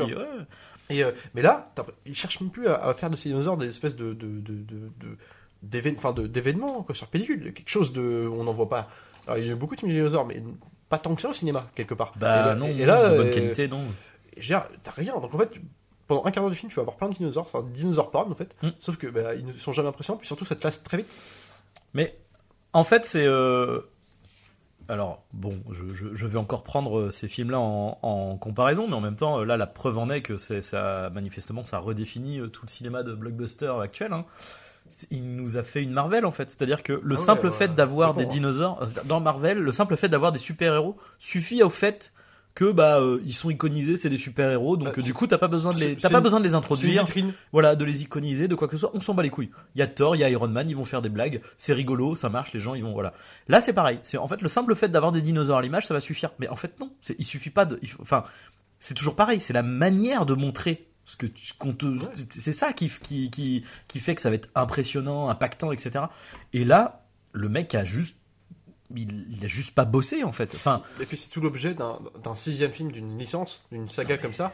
[0.89, 1.73] Et, euh, mais là,
[2.05, 4.17] ils cherchent même plus à, faire de ces dinosaures des espèces de-
[5.69, 8.89] d'événements, enfin, quoi, sur pellicule, quelque chose de, on n'en voit pas.
[9.27, 10.43] Alors, il y a eu beaucoup de dinosaures, mais
[10.89, 12.13] pas tant que ça au cinéma, quelque part.
[12.17, 13.81] Bah et là, non, et là, de bonne euh, qualité, non.
[14.37, 15.19] je veux dire, t'as rien.
[15.19, 15.51] Donc en fait,
[16.07, 17.49] pendant un quart d'heure du film, tu vas avoir plein de dinosaures.
[17.49, 18.55] C'est un dinosaure porn en fait.
[18.63, 18.69] Mm.
[18.79, 20.19] Sauf que bah, ils ne sont jamais impressionnants.
[20.19, 21.13] Puis surtout, ça te lasse très vite.
[21.95, 22.17] Mais
[22.73, 23.27] en fait, c'est.
[23.27, 23.81] euh,
[24.89, 28.95] Alors, bon, je, je- je vais encore prendre euh, ces films-là en, en comparaison, mais
[28.95, 32.63] en même temps, là, la preuve en est que c'est ça, manifestement, ça redéfinit tout
[32.65, 34.13] le cinéma de blockbuster actuel.
[34.13, 34.25] hein.
[35.11, 37.69] Il nous a fait une Marvel en fait, c'est-à-dire que le Ah simple ouais, fait
[37.69, 38.35] ouais, d'avoir des complètement.
[38.35, 42.13] dinosaures euh, dans Marvel, le simple fait d'avoir des super-héros suffit au fait
[42.55, 45.37] que bah euh, ils sont iconisés, c'est des super-héros, donc Bah, euh, du coup t'as
[45.37, 47.05] pas besoin de les t'as pas une- besoin de les introduire.
[47.53, 49.51] Voilà, de les iconiser, de quoi que ce soit, on s'en bat les couilles.
[49.75, 51.75] Il y a Thor, il y a Iron Man, ils vont faire des blagues, c'est
[51.75, 53.13] rigolo, ça marche, les gens ils vont voilà.
[53.49, 55.93] Là c'est pareil, c'est en fait le simple fait d'avoir des dinosaures à l'image, ça
[55.93, 56.31] va suffire.
[56.39, 58.23] Mais en fait non, il suffit pas de il enfin
[58.81, 61.27] c'est toujours pareil, c'est la manière de montrer ce que
[62.29, 66.05] c'est ça qui, qui qui qui fait que ça va être impressionnant, impactant etc.
[66.53, 68.17] Et là, le mec a juste
[68.95, 70.55] il, il a juste pas bossé en fait.
[70.55, 74.53] Enfin, Et puis c'est tout l'objet d'un sixième film, d'une licence, d'une saga comme ça.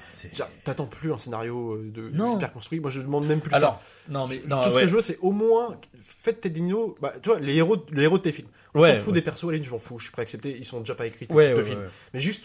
[0.64, 2.36] T'attends plus un scénario euh, de Non.
[2.36, 2.80] hyper construit.
[2.80, 4.12] Moi, je demande même plus alors ça.
[4.12, 6.94] non mais Tout ce que je veux, c'est au moins faites tes dinos.
[7.02, 8.48] Bah, tu vois, les héros, les héros de tes films.
[8.74, 9.12] On Ouais, s'en fout ouais.
[9.20, 9.98] des persos, limite, je m'en fous.
[9.98, 10.56] Je suis prêt à accepter.
[10.56, 11.26] Ils sont déjà pas écrits.
[11.28, 11.80] Ouais, films.
[11.80, 11.88] ouais.
[12.14, 12.44] Mais juste,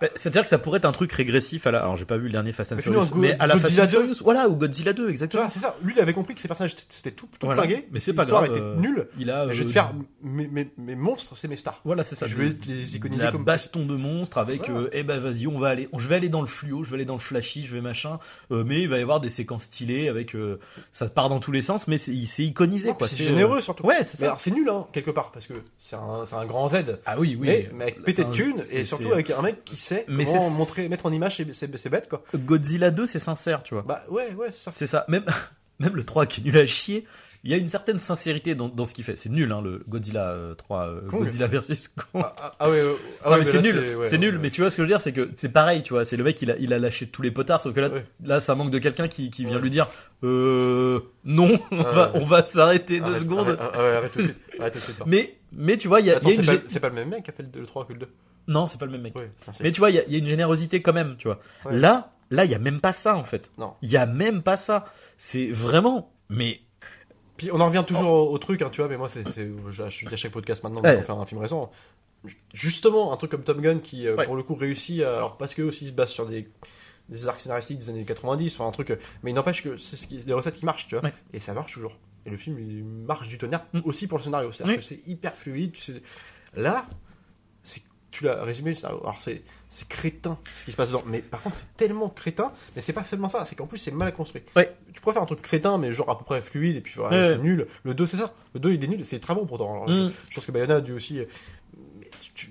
[0.00, 1.80] Bah, C'est-à-dire que ça pourrait être un truc régressif à la.
[1.80, 3.86] Alors j'ai pas vu le dernier Fast and Furious, mais à la Fast Godzilla and
[3.86, 3.90] 2.
[3.98, 5.42] Furious, voilà, ou Godzilla 2, tu exactement.
[5.44, 5.74] vois, c'est ça.
[5.82, 7.62] Lui, il avait compris que ses personnages c'était tout, tout Voilà.
[7.62, 7.88] flingué.
[7.92, 8.56] Mais c'est pas L'histoire grave.
[8.56, 9.08] était euh, nulle.
[9.18, 9.52] Il a.
[9.52, 11.80] Je vais euh, te faire mes, mes, mes monstres, c'est mes stars.
[11.84, 12.26] Voilà, c'est ça.
[12.26, 14.68] Je vais les iconiser comme- baston de monstres avec.
[14.68, 14.84] Voilà.
[14.86, 15.88] euh, eh ben vas-y, on va aller.
[15.96, 18.18] Je vais aller dans le fluo, je vais aller dans le flashy, je vais machin.
[18.50, 20.34] euh, mais il va y avoir des séquences stylées avec.
[20.34, 20.58] euh,
[20.92, 22.12] ça part dans tous les sens, mais c'est
[22.44, 23.08] iconisé Non, quoi.
[23.08, 23.84] c'est euh, généreux surtout.
[23.86, 24.26] Ouais, c'est ça.
[24.26, 26.98] alors c'est nul hein, quelque part parce que c'est un, grand Z.
[27.06, 27.46] Ah oui, oui.
[27.72, 30.38] mais, avec pété de un- thunes et surtout avec un mec qui sait Mais comment
[30.38, 32.22] c'est- montrer, mettre en image ses bêtes quoi.
[32.34, 33.82] Godzilla 2, c'est sincère, tu vois.
[33.82, 34.70] Bah ouais ouais c'est ça.
[34.72, 35.04] C'est ça.
[35.08, 35.24] Même,
[35.80, 37.04] même le 3 qui est nul à chier,
[37.46, 39.16] il y a une certaine sincérité dans, dans ce qu'il fait.
[39.16, 41.20] C'est nul, hein, le Godzilla euh, 3, euh, Kong.
[41.24, 42.24] Godzilla versus Kong.
[42.24, 44.38] Ah, ah, ah ouais, euh, ah Non, ouais, mais c'est nul, ouais, c'est ouais, nul.
[44.38, 46.06] Mais tu vois ce que je veux dire, c'est que c'est pareil, tu vois.
[46.06, 47.92] C'est le mec, il a, il a lâché tous les potards, sauf que
[48.24, 49.90] là, ça manque de quelqu'un qui, qui vient lui dire,
[50.22, 53.58] euh, non, on va, on va s'arrêter deux secondes.
[53.58, 54.36] Arrête, ah, ouais, arrête tout de suite.
[54.58, 55.02] Arrête tout de suite.
[55.04, 57.10] Mais, mais tu vois, il y a, a c'est une, pas, c'est pas le même
[57.10, 58.08] mec qui a fait le 3 que le 2.
[58.46, 59.14] Non, c'est pas le même mec.
[59.60, 61.38] Mais tu vois, il y a, il y a une générosité quand même, tu vois.
[61.64, 61.76] Ouais.
[61.76, 63.50] Là, là, il y a même pas ça en fait.
[63.58, 63.74] Non.
[63.82, 64.84] Il y a même pas ça.
[65.16, 66.60] C'est vraiment, mais
[67.36, 69.50] Puis on en revient toujours au, au truc, hein, tu vois, mais moi, c'est, c'est,
[69.70, 70.96] je, dis à chaque podcast maintenant Ouais.
[70.96, 71.70] pour faire un film récent.
[72.52, 74.24] Justement, un truc comme Tom Gun qui, euh, Ouais.
[74.24, 76.48] pour le coup, réussit, alors parce que aussi il se base sur des,
[77.10, 79.96] des arcs scénaristiques des années 90, enfin un truc, euh, mais il n'empêche que c'est
[79.96, 81.12] ce des recettes qui marchent, tu vois, Ouais.
[81.34, 81.98] et ça marche toujours.
[82.24, 83.80] Et le film, il marche du tonnerre Mm.
[83.84, 84.78] aussi pour le scénario, c'est-à-dire Oui.
[84.78, 86.02] que c'est hyper fluide, tu sais.
[86.56, 87.03] Là, c'est,
[88.14, 91.56] tu l'as résumé alors c'est, c'est crétin ce qui se passe dedans, mais par contre,
[91.56, 94.72] c'est tellement crétin, mais c'est pas seulement ça, c'est qu'en plus, c'est mal construit Ouais.
[94.92, 97.18] tu pourrais faire un truc crétin, mais genre à peu près fluide, et puis voilà,
[97.20, 97.28] Ouais.
[97.28, 97.66] c'est nul.
[97.82, 98.32] Le 2, c'est ça.
[98.54, 99.82] Le 2, il est nul, c'est très bon pourtant.
[99.84, 100.10] Alors, Mm.
[100.10, 101.18] je, je pense que Bayona a dû aussi.
[101.18, 101.24] euh,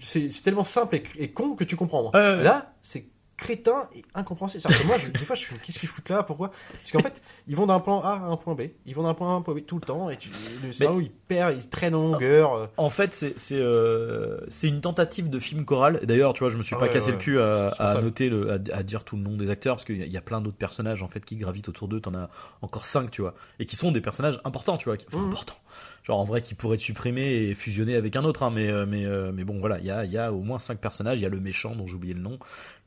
[0.01, 2.11] c'est c'est tellement simple et, et con que tu comprends.
[2.13, 3.05] Là, c'est
[3.43, 4.63] crétin et incompréhensible.
[4.85, 6.23] Moi, je- des fois, je suis qu'est-ce qu'ils foutent là?
[6.23, 6.49] Pourquoi?
[6.71, 8.61] Parce qu'en fait, ils vont d'un point A à un point B.
[8.85, 10.29] Ils vont d'un point A à un point B tout le temps, et tu,
[10.63, 12.53] le scénario, il perd, il traîne en longueur.
[12.53, 12.67] euh.
[12.77, 15.99] En fait, c'est c'est euh, une tentative de film choral.
[16.03, 18.29] D'ailleurs, tu vois, je me suis Ah pas ouais, cassé ouais, le cul à, noter
[18.29, 20.17] le, à, à dire tout le nom des acteurs parce qu'il y, a- il y
[20.17, 21.99] a plein d'autres personnages en fait qui gravitent autour d'eux.
[21.99, 22.29] T'en as
[22.61, 25.27] encore cinq, tu vois, et qui sont des personnages importants, tu vois, qui, enfin, Mhm.
[25.27, 25.55] importants.
[26.03, 28.85] Genre en vrai, qui pourraient être supprimés et fusionnés avec un autre, hein, mais euh,
[28.85, 31.19] mais euh, mais bon, voilà, il y a il y a au moins cinq personnages.
[31.19, 32.39] Il y a le méchant dont j'ai oublié le nom,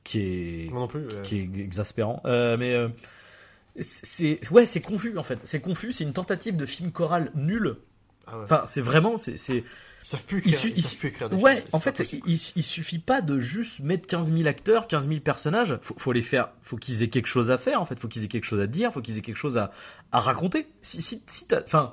[0.04, 1.06] qui est Moi non plus.
[1.22, 2.20] qui est exaspérant.
[2.26, 2.88] Euh, mais euh,
[3.80, 5.38] c'est ouais, c'est confus en fait.
[5.44, 5.92] C'est confus.
[5.92, 7.76] C'est une tentative de film choral nul.
[8.26, 8.42] ah ouais.
[8.44, 9.64] Enfin, c'est vraiment c'est c'est
[10.04, 10.72] ils savent plus écrire.
[10.76, 13.80] il savent plus écrire des Ouais, films, en fait, il, il suffit pas de juste
[13.80, 15.76] mettre 15 000 acteurs, 15 000 personnages.
[15.80, 17.98] Faut, faut les faire, faut qu'ils aient quelque chose à faire, en fait.
[17.98, 19.72] Faut qu'ils aient quelque chose à dire, faut qu'ils aient quelque chose à,
[20.12, 20.68] à raconter.
[20.80, 21.90] Si, si, si enfin,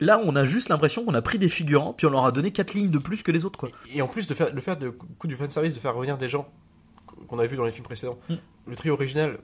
[0.00, 2.50] là, on a juste l'impression qu'on a pris des figurants, puis on leur a donné
[2.50, 3.68] quatre lignes de plus que les autres, quoi.
[3.94, 6.28] Et en plus de faire le faire de coup du fanservice de faire revenir des
[6.28, 6.48] gens
[7.28, 8.18] qu'on avait vu dans les films précédents.
[8.28, 8.34] Mm.
[8.68, 9.38] Le trio original,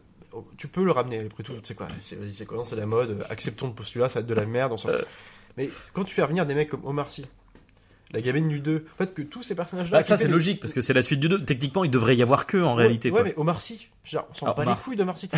[0.56, 2.86] tu peux le ramener après tout, tu sais quoi, c'est vas-y, c'est quoi, c'est la
[2.86, 5.02] mode, acceptons le postulat, ça va être de la merde, on Euh.
[5.56, 7.24] Mais quand tu fais revenir des mecs comme Omar Sy,
[8.12, 10.72] la gamine du 2, en fait que tous ces personnages Bah, ça, c'est logique, parce
[10.72, 11.44] que c'est la suite du 2.
[11.44, 13.24] Techniquement, il devrait y avoir que, en réalité, Ouais, quoi.
[13.24, 15.28] mais Omar Sy, genre, on s'en Alors, bat les couilles d'Omar Sy.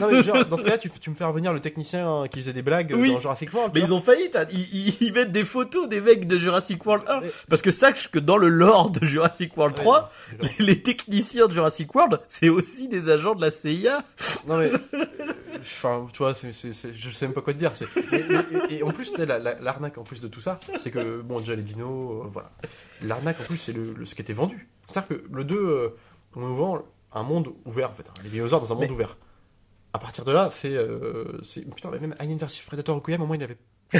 [0.00, 2.38] non mais genre, dans ce cas-là, tu, tu me fais revenir le technicien euh, qui
[2.40, 3.12] faisait des blagues euh, Oui.
[3.12, 3.72] dans Jurassic World.
[3.74, 6.38] Mais tu ils ont failli, t'as- ils, ils- ils mettent des photos des mecs de
[6.38, 7.20] Jurassic World 1.
[7.20, 7.30] Ouais.
[7.48, 10.10] Parce que sache que dans le lore de Jurassic World Ouais, 3,
[10.42, 14.02] genre- les techniciens de Jurassic World, c'est aussi des agents de la CIA.
[14.46, 14.78] Non mais, euh,
[15.60, 17.72] enfin, tu vois, c'est, c'est, c'est- je sais même pas quoi te dire.
[17.74, 17.86] C'est,
[18.70, 20.90] et, et en plus, tu sais, la- la- l'arnaque en plus de tout ça, c'est
[20.90, 22.50] que bon, déjà les dinos, euh, voilà.
[23.02, 24.68] L'arnaque en plus, c'est le, le- ce qui était vendu.
[24.86, 25.88] C'est-à-dire que le 2, euh,
[26.36, 28.90] on nous vend un monde ouvert en fait, hein, les dinosaures dans un monde Mais-
[28.90, 29.16] ouvert.
[29.92, 31.40] À partir de là, c'est, euh,
[31.74, 33.56] putain, mais même Alien vs Predator Requiem, au moins il avait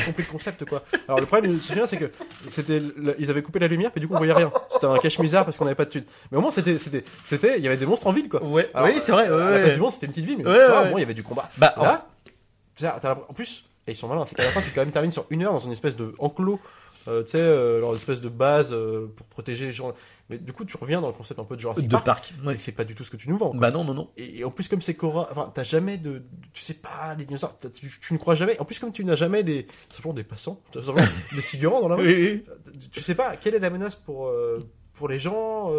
[0.07, 0.85] compris le concept quoi.
[1.09, 2.13] Alors le problème du c'est que
[2.49, 2.81] c'était
[3.19, 4.53] ils avaient coupé la lumière puis du coup on voyait rien.
[4.71, 6.05] C'était un cache misère parce qu'on n'avait pas de thunes.
[6.31, 8.41] Mais au moins c'était c'était c'était il y avait des monstres en ville quoi.
[8.45, 9.27] Ouais, Alors, oui, c'est vrai.
[9.27, 9.63] à ouais, la ouais.
[9.63, 11.03] place du monde c'était une petite ville mais Ouais, tu vois, ouais, au moins il
[11.03, 11.51] y avait du combat.
[11.59, 12.97] Bah, Là,
[13.29, 15.27] en plus et ils sont malins c'est qu'à la fin tu quand même termines sur
[15.31, 16.61] une heure dans une espèce de enclos.
[17.09, 19.93] Euh, tu sais, euh, leur espèce de base euh, pour protéger les gens.
[20.29, 22.05] Mais du coup, tu reviens dans le concept un peu de Jurassic de Park.
[22.05, 22.35] parc.
[22.45, 22.55] ouais.
[22.55, 23.51] Et c'est pas du tout ce que tu nous vends.
[23.51, 23.61] quoi.
[23.61, 24.11] Bah non, non, non.
[24.17, 27.25] Et, et en plus, comme c'est Cora, enfin, t'as jamais de, tu sais pas, les
[27.25, 28.59] dinosaures, tu, tu ne crois jamais.
[28.61, 31.97] En plus, comme tu n'as jamais les, simplement des passants, simplement des figurants dans la
[31.97, 32.45] Oui,
[32.79, 34.61] tu, tu sais pas quelle est la menace pour, euh,
[34.93, 35.73] pour les gens.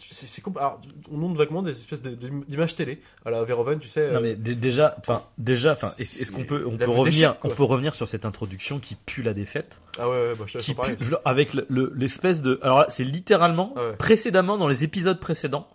[0.00, 0.80] Euh, c'est, Alors,
[1.10, 4.10] on montre vaguement des espèces d'images télé à la Verhoeven, tu sais.
[4.12, 7.48] Non euh, mais dé- déjà, enfin déjà, enfin est-ce qu'on peut on peut revenir on
[7.50, 10.66] peut revenir sur cette introduction qui pue la défaite, Ah ouais, bah, je te laisse
[10.66, 14.84] qui pue avec le- le- l'espèce de alors là c'est littéralement Ah précédemment dans les
[14.84, 15.68] épisodes précédents,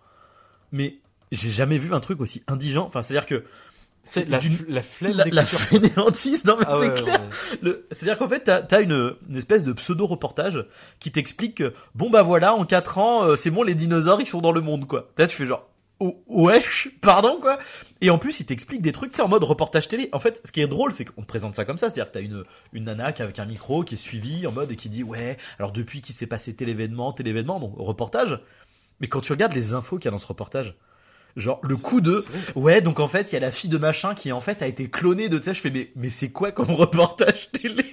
[0.71, 0.97] mais
[1.31, 2.85] j'ai jamais vu un truc aussi indigent.
[2.85, 3.43] Enfin c'est à dire que
[4.05, 7.21] C'est la, la flemme la, la fainéantise, non mais Ah c'est ouais, clair.
[7.63, 7.71] ouais.
[7.91, 10.65] C'est-à-dire qu'en fait, t'as as une, une espèce de pseudo-reportage
[10.99, 14.25] qui t'explique que, bon bah voilà, en 4 ans, euh, c'est bon, les dinosaures, ils
[14.25, 15.09] sont dans le monde, quoi.
[15.17, 17.57] Là, tu fais genre, oh, wesh, pardon, quoi.
[18.01, 20.09] Et en plus, il t'explique des trucs, tu sais, en mode reportage télé.
[20.11, 21.89] En fait, ce qui est drôle, c'est qu'on te présente ça comme ça.
[21.89, 24.69] C'est-à-dire que t'as une, une nana qui avec un micro, qui est suivie en mode
[24.69, 28.37] et qui dit, ouais, alors depuis qu'il s'est passé tel événement, tel événement, donc reportage.
[28.99, 30.75] Mais quand tu regardes les infos qu'il y a dans ce reportage,
[31.35, 32.23] genre le coup de.
[32.55, 34.67] Ouais, donc en fait, il y a la fille de machin qui en fait a
[34.67, 37.83] été clonée de, sais, je fais, mais, mais c'est quoi comme reportage télé?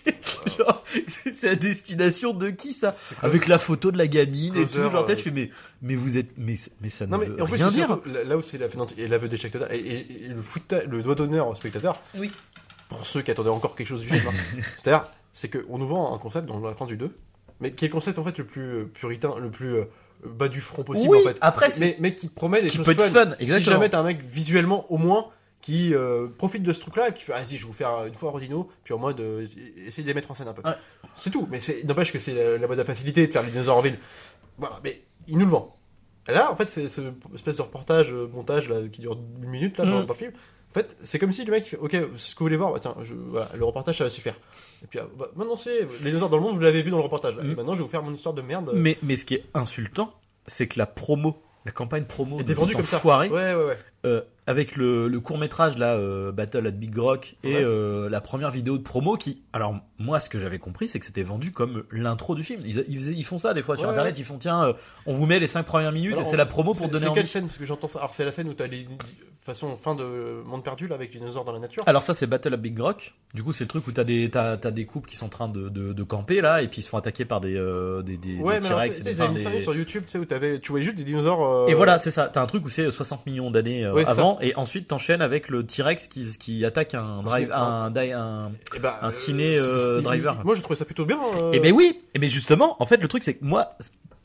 [0.58, 2.94] Genre, c'est c'est à destination de qui ça?
[3.22, 5.50] Avec la photo de la gamine et tout, genre, tu sais, euh, je fais, mais,
[5.82, 7.86] mais vous êtes, mais, mais ça ne Non mais veut en plus rien c'est dire.
[7.86, 11.02] surtout là où c'est la et l'aveu d'échec total et, et- et le fouta- le
[11.02, 12.00] doigt d'honneur au spectateur.
[12.16, 12.30] Oui.
[12.88, 14.22] Pour ceux qui attendaient encore quelque chose du film.
[14.28, 14.60] hein.
[14.76, 17.14] C'est-à-dire c'est que on nous vend un concept dans la fin du 2
[17.60, 19.84] mais qui est le concept en fait le plus euh, puritain, le plus euh,
[20.24, 21.38] bas du front possible Oui, en fait.
[21.40, 23.76] après, mais, mais qui promet des qui choses peut être fun, Si exactement.
[23.76, 25.26] jamais t'as un mec visuellement au moins
[25.60, 28.06] qui euh, profite de ce truc-là et qui fait ah si je vais vous faire
[28.06, 29.46] une fois Rodino puis en mode euh,
[29.86, 30.62] essayer de les mettre en scène un peu.
[30.66, 30.74] Ouais.
[31.14, 31.46] C'est tout.
[31.50, 33.76] Mais c'est n'empêche que c'est la, la voie de la facilité de faire les dinosaures
[33.76, 33.98] en ville.
[34.58, 35.76] Voilà, mais il nous le vend.
[36.28, 37.00] Et là, en fait, c'est ce
[37.34, 40.06] espèce de reportage, euh, montage là, qui dure une minute là, dans, Mm.
[40.06, 40.32] dans le film.
[40.70, 42.78] En fait, c'est comme si le mec fait Ok, ce que vous voulez voir, bah,
[42.80, 44.34] tiens, je, voilà, le reportage ça va suffire.
[44.84, 46.98] Et puis, ah, bah, maintenant c'est les dinosaures dans le monde, vous l'avez vu dans
[46.98, 47.36] le reportage.
[47.36, 47.42] là.
[47.42, 47.50] Mm.
[47.50, 48.70] Et maintenant, je vais vous faire mon histoire de merde.
[48.74, 50.12] Mais, mais ce qui est insultant,
[50.46, 53.04] c'est que la promo, la campagne promo était vendue comme ça.
[53.04, 53.78] Ouais, ouais, ouais.
[54.06, 58.20] euh, avec le, le court métrage là, euh, Battle at Big Rock, et euh, la
[58.20, 61.52] première vidéo de promo qui, alors moi ce que j'avais compris, c'est que c'était vendu
[61.52, 62.62] comme l'intro du film.
[62.64, 64.72] Ils, ils, faisaient- ils font ça des fois sur Ouais, internet, ils font tiens, euh,
[65.06, 67.12] on vous met les 5 premières minutes Alors, et c'est la promo pour donner C'est
[67.12, 67.98] quelle scène Parce que j'entends ça.
[68.00, 68.86] Alors, c'est la scène où t'as les.
[69.44, 71.82] façon fin de Monde Perdu là, avec les dinosaures dans la nature.
[71.86, 73.14] Alors ça c'est Battle at Big Rock.
[73.34, 75.30] Du coup c'est le truc où t'as des t'as, t'as des couples qui sont en
[75.30, 78.02] train de, de, de camper là et puis ils se font attaquer par des euh,
[78.02, 80.84] des, des, Ouais, des T-Rex des, des- sur YouTube, tu sais, où t'avais, tu voyais
[80.84, 81.42] juste des dinosaures.
[81.46, 82.28] euh, Et voilà, c'est ça.
[82.32, 85.48] T'as un truc où c'est 60 millions d'années euh, Ouais, avant, et ensuite t'enchaînes avec
[85.48, 87.90] le T-Rex qui, qui attaque un drive, un,
[88.76, 89.58] eh ben, un ciné,
[89.98, 90.40] euh, driver.
[90.44, 91.18] Moi, je trouvais ça plutôt bien.
[91.40, 93.70] euh, Et ben oui, et ben justement, en fait, le truc c'est que moi,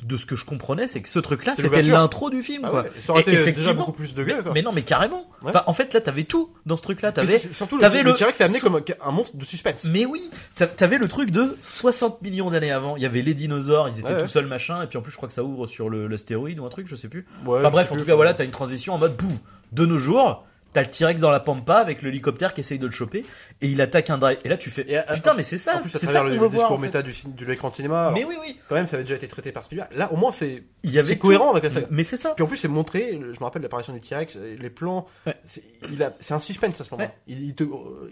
[0.03, 2.81] de ce que je comprenais, c'est que ce truc-là, c'était l'intro du film, ah quoi.
[2.83, 4.51] ouais, ça aurait Et été déjà effectivement, beaucoup plus de Mais, gueule, quoi.
[4.53, 5.25] mais non, mais carrément.
[5.41, 5.49] Ouais.
[5.51, 7.13] Enfin, en fait, là, t'avais tout dans ce truc-là.
[7.13, 9.85] T'avais, surtout, t'avais le, le- le T-Rex est amené so- comme un monstre de suspense.
[9.85, 12.97] mais oui, t'a- t'avais le truc de 60 millions d'années avant.
[12.97, 15.11] Il y avait les dinosaures, ils étaient Ouais, tout seuls, machin, et puis en plus,
[15.11, 17.25] je crois que ça ouvre sur le, le stéroïde ou un truc, je sais plus.
[17.47, 19.33] Enfin bref, en tout cas, voilà, t'as une transition en mode bouf.
[19.71, 20.45] De nos jours,
[20.75, 23.25] t'as le T-Rex dans la pampa avec l'hélicoptère qui essaye de le choper
[23.61, 24.37] et il attaque un drive.
[24.43, 26.19] Et là, tu fais Et, euh, putain, mais c'est ça, En plus, à c'est ça
[26.19, 26.71] qu'on le, veut le discours voir.
[26.73, 26.87] en fait.
[26.87, 28.59] méta du, de de cinéma, Mais oui, oui.
[28.67, 29.89] quand même, ça avait déjà été traité par Spielberg.
[29.95, 31.87] Là, au moins, c'est Il y avait cohérent avec la saga.
[31.89, 32.31] Mais c'est ça.
[32.35, 35.35] Puis en plus, c'est montré, je me rappelle l'apparition du T-Rex, les plans, Ouais.
[35.45, 37.05] c'est il a- c'est un suspense à ce moment.
[37.05, 37.13] Ouais.
[37.27, 37.63] Il, il te,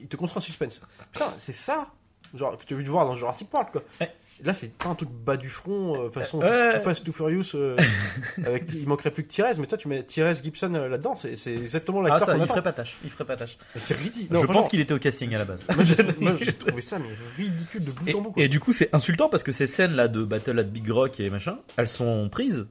[0.02, 0.82] il te construit un suspense.
[1.12, 1.88] Putain, c'est ça,
[2.34, 3.82] genre, que tu as vu voir dans Jurassic Park, quoi.
[4.02, 4.12] Ouais.
[4.43, 6.73] Là, c'est pas un truc bas du front, euh, façon Ouais.
[6.73, 7.77] Too Fast, Too Furious, euh,
[8.45, 11.36] avec, il manquerait plus que Thérèse, mais toi, tu mets Thérèse Gibson euh, là-dedans, c'est
[11.38, 12.97] c'est exactement Ah, l'acteur ça, il ferait pas tâche.
[13.06, 13.58] Il ferait pas tâche.
[13.77, 14.38] C'est ridicule.
[14.39, 15.63] je pense qu'il était au casting à la base.
[15.73, 17.06] moi, j'ai- moi, j'ai trouvé ça mais
[17.38, 18.32] ridicule de bout Et, en bout.
[18.32, 18.43] quoi.
[18.43, 21.29] et du coup, c'est insultant parce que ces scènes-là de Battle at Big Rock et
[21.29, 22.67] machin, elles sont prises,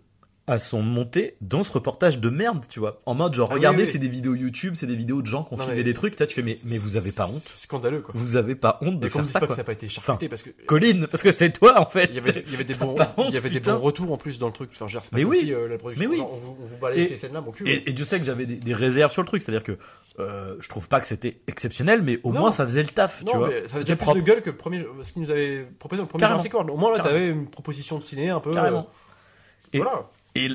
[0.48, 2.98] elles sont montées dans ce reportage de merde, tu vois.
[3.06, 3.88] En mode, genre, Ah regardez, oui.
[3.88, 5.92] c'est des vidéos YouTube, c'est des vidéos de gens qui ont Non, filmé mais- des
[5.92, 6.16] trucs.
[6.16, 7.40] Tu fais, mais, mais vous avez pas honte.
[7.40, 8.12] C'est scandaleux, quoi.
[8.16, 9.56] Vous avez pas honte de qu'on faire ça, pas que quoi.
[9.56, 12.06] ça n'a pas été charcuté parce que Colline, parce que c'est toi, en fait.
[12.10, 13.76] il y avait, il y avait des bons, pas honte, il y avait des putain.
[13.76, 14.70] bons retours en plus dans le truc.
[14.72, 15.38] Enfin, je veux dire, c'est pas Mais oui.
[15.38, 16.16] si euh, la production, Mais oui.
[16.18, 17.68] genre, on vous, on vous balaye Et- ces scènes-là, mon cul.
[17.68, 19.78] Et, et Dieu sait que j'avais des, des réserves sur le truc, c'est-à-dire que
[20.18, 22.40] euh, je trouve pas que c'était exceptionnel, mais au Non.
[22.40, 23.48] moins ça faisait le taf, tu vois.
[23.48, 26.04] mais ça avait déjà plus de gueule que premier, ce qu'ils nous avait proposé dans
[26.04, 26.38] le premier Carrément.
[26.40, 26.70] Jurassic World.
[26.70, 28.50] Au moins là, t'avais une proposition de ciné un peu.
[28.50, 28.88] Carrément.
[28.90, 30.08] euh, Et- Voilà.
[30.34, 30.48] Et,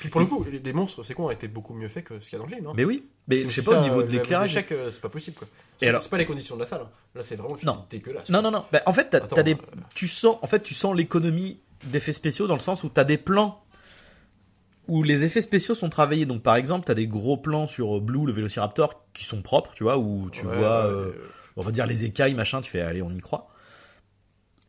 [0.00, 2.30] Puis pour le coup, les, monstres, c'est con, ont été beaucoup mieux faits que ce
[2.30, 2.66] qu'il y a dans le film.
[2.66, 2.72] hein.
[2.74, 4.56] mais oui, mais je sais pas au niveau de l'éclairage.
[4.72, 5.46] euh, c'est pas possible quoi.
[5.78, 6.80] C'est alors- pas les conditions de la salle.
[6.84, 6.90] hein.
[7.14, 7.84] Là, c'est vraiment Non.
[7.90, 8.30] dégueulasse.
[8.30, 8.64] Non, non, non.
[8.72, 9.58] Bah, en fait, Attends, t'as des, euh,
[9.94, 13.18] tu sens, en fait, tu sens l'économie d'effets spéciaux dans le sens où t'as des
[13.18, 13.62] plans
[14.88, 16.24] où les effets spéciaux sont travaillés.
[16.26, 19.72] Donc, par exemple, t'as des gros plans sur euh, Blue, le Vélociraptor, qui sont propres,
[19.74, 21.12] tu vois, où tu Ouais, vois euh,
[21.56, 23.48] on va dire les écailles, machin, tu fais, allez, on y croit.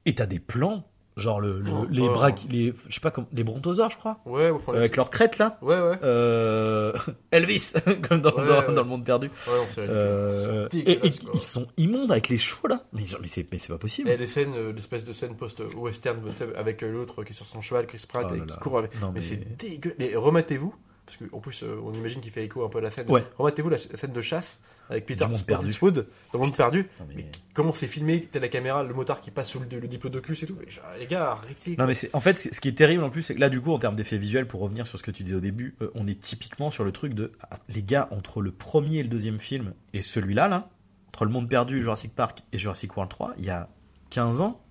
[0.05, 0.83] Et t'as des plans,
[1.17, 2.11] genre le, le- Oh, les oh.
[2.13, 5.37] braques, les, je sais pas, comme, les brontosaures, je crois, Ouais, enfin, avec leur crête
[5.37, 5.57] là.
[5.61, 5.97] ouais, ouais.
[6.03, 6.93] Euh,
[7.31, 7.73] Elvis,
[8.07, 8.73] comme dans, Ouais, dans, ouais.
[8.73, 9.29] dans le monde perdu.
[9.47, 12.81] Ouais, Euh, et, et ils sont immondes avec les chevaux là.
[12.93, 14.09] Mais, genre, mais c'est mais c'est pas possible.
[14.09, 17.35] Et les scènes, euh, l'espèce de scène post-western tu sais, avec euh, l'autre qui est
[17.35, 18.99] sur son cheval, Chris Pratt, Oh et là qui court avec.
[19.01, 19.95] Non, mais mais- c'est dégueu.
[19.99, 20.73] Mais remettez-vous,
[21.05, 23.09] parce qu'en plus, euh, on imagine qu'il fait écho un peu à la scène.
[23.11, 23.23] Ouais.
[23.37, 24.59] Remettez-vous la, la scène de chasse
[24.89, 25.25] avec Peter.
[25.65, 26.87] Eastwood dans le monde perdu.
[26.99, 29.87] Non, mais- comment c'est filmé T'as la caméra, le motard qui passe sous le, le
[29.87, 30.57] diplodocus et tout.
[30.59, 31.75] Mais, genre, les gars, arrêtez.
[31.77, 33.49] Non mais c'est en fait c'est- ce qui est terrible en plus c'est que là
[33.49, 35.75] du coup en termes d'effets visuels pour revenir sur ce que tu disais au début
[35.81, 39.03] euh, on est typiquement sur le truc de ah, les gars entre le premier et
[39.03, 40.69] le deuxième film et celui-là là
[41.09, 43.69] entre le monde perdu Jurassic Park et Jurassic World 3 il y a
[44.11, 44.61] 15 ans?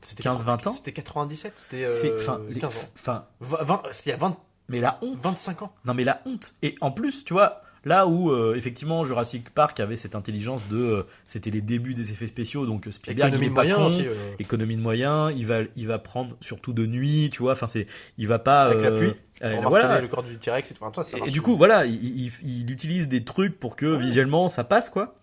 [0.00, 0.70] C'était 15-20 ans?
[0.70, 2.80] C'était 97, c'était c'est euh, enfin les- 15 ans.
[2.94, 4.36] enfin 20, 20 il y a 20,
[4.68, 5.74] mais la honte 25 ans.
[5.84, 9.78] non mais la honte et en plus tu vois là où euh, effectivement Jurassic Park
[9.78, 13.44] avait cette intelligence de euh, c'était les débuts des effets spéciaux donc euh, Spielberg il
[13.44, 14.06] Économie est de pas moyens con, aussi.
[14.08, 17.66] euh, économie de moyens il va il va prendre surtout de nuit tu vois enfin
[17.66, 19.12] c'est il va pas Avec la pluie,
[19.60, 20.82] pour voilà le corps du T-Rex et tout.
[20.82, 21.32] Enfin, toi, ça Et marche.
[21.32, 21.94] du coup, voilà, il,
[22.26, 25.16] il- il utilise des trucs pour que visuellement ça passe, quoi.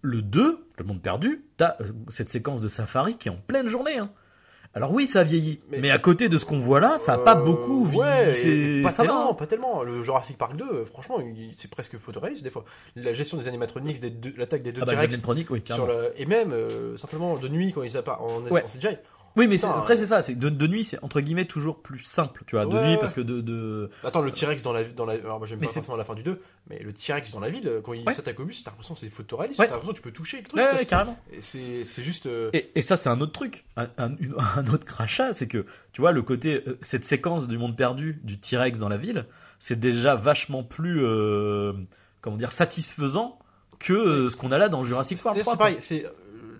[0.00, 1.76] Le 2, le monde perdu, t'as
[2.08, 3.98] cette séquence de safari qui est en pleine journée.
[3.98, 4.10] Hein.
[4.74, 7.18] Alors oui, ça vieillit, mais, Mais- à côté de ce qu'on voit là, ça a
[7.18, 8.80] pas Euh, beaucoup vieilli.
[8.80, 9.82] Ouais, pas tellement, pas tellement.
[9.82, 11.18] Le Jurassic Park 2, euh, franchement,
[11.52, 12.64] c'est presque photoréaliste des fois.
[12.94, 15.14] La gestion des animatronics, des deux- l'attaque des deux Ah bah, T-Rex
[15.50, 18.62] oui, sur et même euh, simplement de nuit quand ils apparent en, Ouais.
[18.62, 18.98] en CGI.
[19.38, 21.80] Oui, mais Putain, après euh, c'est ça, c'est de, de nuit, c'est entre guillemets toujours
[21.80, 22.98] plus simple, tu vois, de Ouais, nuit ouais.
[22.98, 23.88] parce que de, de...
[24.04, 26.04] Attends, le T-Rex dans la dans la alors moi j'aime Mais pas c'est- forcément la
[26.04, 28.12] fin du 2, mais le T-Rex dans la ville quand il Ouais.
[28.14, 29.66] s'attaque au bus, t'as l'impression que c'est photoréaliste, Ouais.
[29.66, 30.58] t'as l'impression que tu peux toucher le truc.
[30.60, 30.78] Ouais, quoi.
[30.80, 31.16] ouais, carrément.
[31.32, 34.34] Et c'est c'est juste euh, Et, et ça, c'est un autre truc, un, un- une-
[34.56, 38.20] un autre crachat, c'est que, tu vois, le côté, euh, cette séquence du monde perdu,
[38.24, 39.24] du T-Rex dans la ville,
[39.60, 41.72] c'est déjà vachement plus, euh,
[42.20, 43.38] comment dire, satisfaisant
[43.78, 45.56] que euh, ce qu'on a là dans Jurassic c'est Park c'est 3.
[45.56, 46.10] pareil, c'est euh,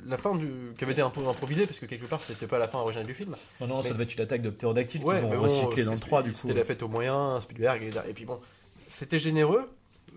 [0.09, 2.59] la fin du qui avait été un peu improvisée parce que quelque part c'était pas
[2.59, 3.37] la fin originale du film.
[3.61, 5.90] Non, non, ça devait être une attaque de ptérodactyles Ouais, qu'ils ont bon, recyclé dans
[5.92, 6.37] le c'est- 3, du coup.
[6.37, 8.40] C'était la fête aux moyens, Spielberg, et, et puis bon,
[8.88, 9.68] c'était généreux,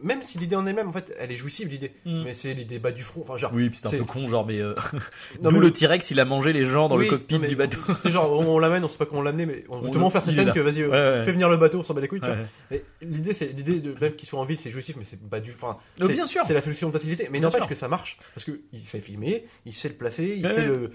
[0.04, 1.92] même si l'idée en elle-même, en fait, elle est jouissive, l'idée.
[2.06, 2.24] Mm.
[2.24, 3.52] Mais c'est l'idée bas du front, enfin, genre.
[3.54, 4.74] Oui, puis c'est un peu con, genre, mais euh,
[5.42, 7.40] Non, d'où mais- le T-Rex, il a mangé les gens dans Oui, le cockpit non,
[7.42, 7.80] mais du bateau.
[8.02, 10.08] C'est genre, on, on l'amène, on sait pas comment l'amener, mais on veut On tellement
[10.08, 11.24] le- faire cette scène que vas-y, Ouais, ouais.
[11.26, 12.46] fais venir le bateau, on s'en bat les couilles, tu Ouais, vois.
[12.72, 12.84] ouais.
[13.02, 15.40] Mais l'idée, c'est l'idée de même qu'il soit en ville, c'est jouissif, mais c'est pas
[15.40, 15.52] du.
[15.52, 16.44] Enfin, Oh, c'est- bien sûr.
[16.48, 19.46] C'est la solution de facilité, mais n'empêche que ça marche parce que il sait filmer,
[19.66, 20.92] il sait le placer, il sait le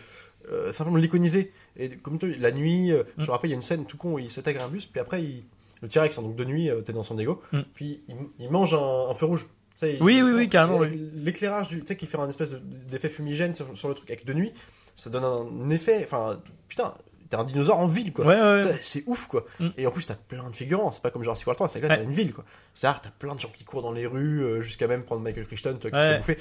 [0.52, 1.52] euh, simplement l'iconiser.
[1.76, 3.26] Et comme tu la nuit, euh, je Mm.
[3.26, 4.86] me rappelle, il y a une scène tout con où il s'attaque à un bus,
[4.86, 5.44] puis après il
[5.86, 7.60] le T-Rex, hein, donc de nuit, euh, t'es dans son ego, Mm.
[7.74, 9.46] puis il, il mange un, un feu rouge.
[9.46, 10.80] Tu sais, il- Oui, oui, oui, carrément,
[11.14, 14.24] L'éclairage tu sais, qui fait un espèce de- d'effet fumigène sur, sur le truc avec
[14.24, 14.52] de nuit,
[14.94, 16.02] ça donne un effet.
[16.04, 16.94] Enfin, putain,
[17.28, 18.24] t'es un dinosaure en ville, quoi.
[18.24, 18.78] Ouais, ouais, ouais.
[18.80, 19.44] C'est ouf quoi.
[19.60, 19.68] Mm.
[19.76, 21.86] Et en plus t'as plein de figurants, c'est pas comme Jurassic World 3, c'est que
[21.86, 22.44] là t'as une ville quoi.
[22.72, 25.46] C'est-à-dire t'as plein de gens qui courent dans les rues euh, jusqu'à même prendre Michael
[25.46, 26.38] Crichton toi, qui se fait bouffer.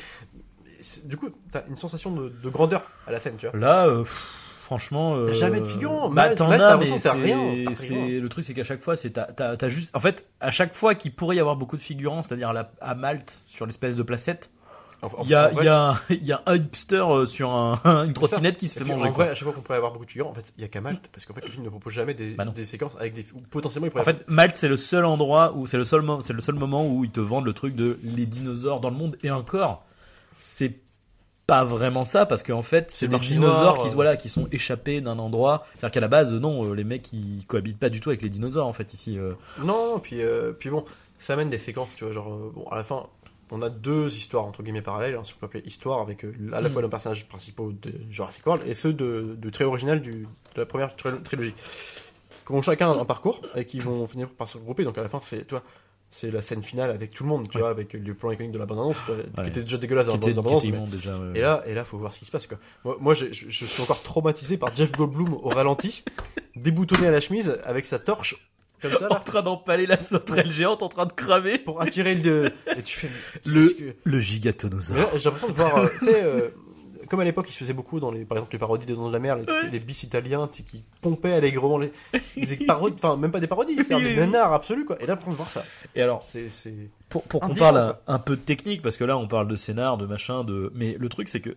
[1.05, 3.57] Du coup t'as une sensation de, de grandeur à la scène tu vois.
[3.59, 5.15] Là, euh, pff, franchement.
[5.15, 6.09] euh, T'as jamais de figurant.
[6.09, 6.85] Bah, t'en as, mais
[7.75, 9.95] c'est, le truc, c'est qu'à chaque fois, c'est t'as, juste.
[9.95, 12.51] En fait, à chaque fois qu'il pourrait y avoir beaucoup de figurants, c'est-à-dire
[12.81, 14.51] à Malte, sur l'espèce de placette,
[15.23, 18.13] il y a, il y a, il y a un hipster euh, sur un, une
[18.13, 19.09] trottinette qui se Et fait manger.
[19.09, 19.25] En quoi.
[19.25, 20.67] vrai, à chaque fois qu'on pourrait avoir beaucoup de figurants, en fait, il y a
[20.67, 23.13] qu'à Malte, parce qu'en fait, le film ne propose jamais des, Bah des séquences avec
[23.13, 23.25] des.
[23.51, 26.33] Potentiellement, il pourrait En fait, Malte, c'est le seul endroit où c'est le seul, c'est
[26.33, 29.17] le seul moment où ils te vendent le truc de les dinosaures dans le monde.
[29.21, 29.85] Et encore,
[30.39, 30.79] c'est
[31.47, 35.19] pas vraiment ça parce qu'en fait, c'est des dinosaures qui, voilà, qui sont échappés d'un
[35.19, 35.65] endroit.
[35.73, 38.29] C'est-à-dire qu'à la base, non, euh, les mecs ils cohabitent pas du tout avec les
[38.29, 39.17] dinosaures en fait ici.
[39.19, 39.33] euh.
[39.63, 40.85] Non, puis, euh, puis bon,
[41.17, 43.05] ça amène des séquences, tu vois, genre, bon, à la fin,
[43.51, 46.61] on a deux histoires, entre guillemets, parallèles, hein, si on peut appeler histoire, avec à
[46.61, 46.71] la Mm.
[46.71, 50.27] fois nos personnages principaux de Jurassic World et ceux de, de très original du, de
[50.61, 51.53] la première tri- trilogie,
[52.45, 55.09] qui ont chacun un parcours et qui vont finir par se regrouper, donc à la
[55.09, 55.61] fin, c'est, toi,
[56.17, 57.61] c'est la scène finale avec tout le monde, tu Ouais.
[57.63, 59.25] vois, avec le plan iconique de la bande-annonce, Ouais.
[59.43, 62.19] qui était déjà dégueulasse dans la bande-annonce, mais- et là, et là, faut voir ce
[62.19, 62.47] qui se passe.
[62.47, 62.57] Quoi.
[62.85, 66.05] Moi, moi j'ai- je, je suis encore traumatisé par Jeff Goldblum au ralenti,
[66.55, 68.35] déboutonné à la chemise avec sa torche
[68.81, 71.57] comme ça en train d'empaler la sauterelle géante en train de cramer.
[71.57, 72.51] pour attirer le.
[72.77, 73.09] Et tu fais
[73.45, 75.09] Le- que- Le gigatonosaure.
[75.17, 76.49] j'ai l'impression de voir, euh, tu sais, euh,
[77.07, 79.07] comme à l'époque, il se faisait beaucoup dans les, par exemple, les parodies des Dents
[79.07, 81.91] de la Mer, les, les bis italiens, tu sais, qui pompaient allègrement les,
[82.35, 85.01] des parodies, enfin même pas des parodies, c'est Oui, des nanars absolus quoi.
[85.01, 85.63] Et là, pour voir ça,
[85.95, 86.89] Et alors, c'est, c'est.
[87.09, 89.55] pour, pour qu'on parle un, un peu de technique, parce que là on parle de
[89.55, 90.71] scénar, de machin, de.
[90.75, 91.55] Mais le truc c'est que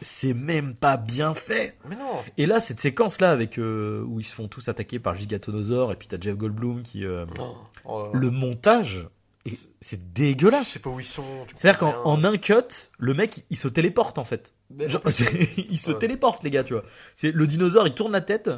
[0.00, 1.76] c'est même pas bien fait.
[1.88, 2.22] Mais non.
[2.36, 5.18] Et là, cette séquence là avec euh, où ils se font tous attaquer par le
[5.18, 7.56] gigatonosaure et puis t'as Jeff Goldblum qui euh, non.
[7.84, 9.08] Oh, le montage,
[9.80, 10.66] c'est dégueulasse.
[10.68, 11.24] je sais pas où ils sont.
[11.54, 12.54] C'est-à-dire qu'en un cut,
[12.98, 14.52] le mec il, il se téléporte en fait.
[14.86, 15.02] Genre,
[15.70, 16.84] il se téléporte les gars, tu vois.
[17.16, 18.50] C'est le dinosaure, il tourne la tête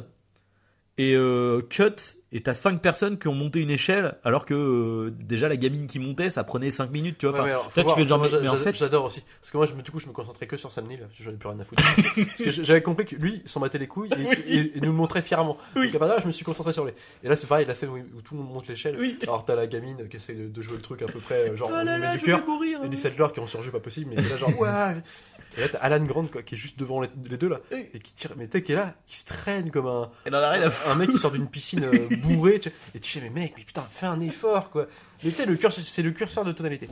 [0.97, 5.09] et euh, cut et t'as cinq personnes qui ont monté une échelle alors que euh,
[5.11, 7.63] déjà la gamine qui montait ça prenait 5 minutes tu vois Ouais, enfin mais alors,
[7.65, 9.23] faut toi, tu voir, fais le genre mais, en fait j'adore aussi.
[9.39, 11.17] Parce que moi, je me, du coup, je me concentrais que sur Sam Neill, parce
[11.17, 11.81] que j'en ai plus rien à foutre.
[12.15, 14.35] parce que j'avais compris que lui, il s'en battait les couilles et, Oui.
[14.45, 15.57] et- et nous le montrait fièrement.
[15.77, 15.87] Oui.
[15.87, 16.91] Donc à partir de là, je me suis concentré sur lui.
[17.23, 18.95] Et là, c'est pareil, la scène où, où tout le monde monte l'échelle.
[18.99, 19.17] Oui.
[19.23, 21.55] Alors t'as la gamine qui essaie de, de jouer le truc à peu près, euh,
[21.55, 22.43] genre, oh on là là du cœur.
[22.83, 24.51] Et les settlers qui ont surjeu pas possible, mais là, genre.
[25.57, 27.59] Et là, t'as Alan Grant, quoi, qui est juste devant les, les deux, là.
[27.71, 30.35] Et qui tire, mais tu sais, qui est là, qui se traîne comme un, elle
[30.35, 32.77] en a rien à foutre un mec qui sort d'une piscine euh, bourrée, tu vois,
[32.95, 34.87] et tu fais, mais mec, mais putain, fais un effort, quoi.
[35.23, 36.87] Mais tu sais, le curseur, c'est le curseur de tonalité.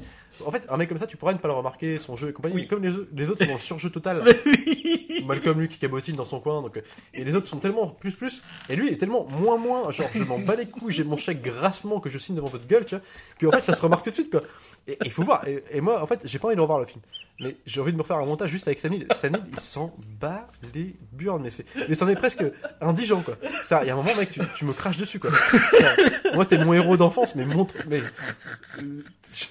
[0.46, 2.34] En fait, un mec comme ça, tu pourrais ne pas le remarquer, son jeu et
[2.34, 2.62] compagnie, Oui.
[2.62, 4.24] mais comme les, autres- les autres sont dans le surjeu total.
[5.26, 6.82] Malcolm lui qui cabotine dans son coin, donc, euh,
[7.14, 10.24] et les autres sont tellement plus plus, et lui est tellement moins moins, genre je
[10.24, 12.96] m'en bats les couilles, j'ai mon chèque grassement que je signe devant votre gueule, tu
[12.96, 13.04] vois,
[13.40, 14.42] que en fait ça se remarque tout de suite, quoi.
[14.88, 16.86] Et il faut voir, et, et moi en fait j'ai pas envie de revoir le
[16.86, 17.02] film,
[17.40, 19.06] mais j'ai envie de me refaire un montage juste avec Sanil.
[19.12, 22.44] Sanil, il s'en bat les burnes, mais c'est, mais c'en est presque
[22.82, 23.36] indigent, quoi.
[23.64, 25.32] Ça, il y a un moment, mec, tu, tu me craches dessus, quoi.
[25.32, 25.92] Genre,
[26.36, 28.02] moi, t'es mon héros d'enfance, mais montre, mais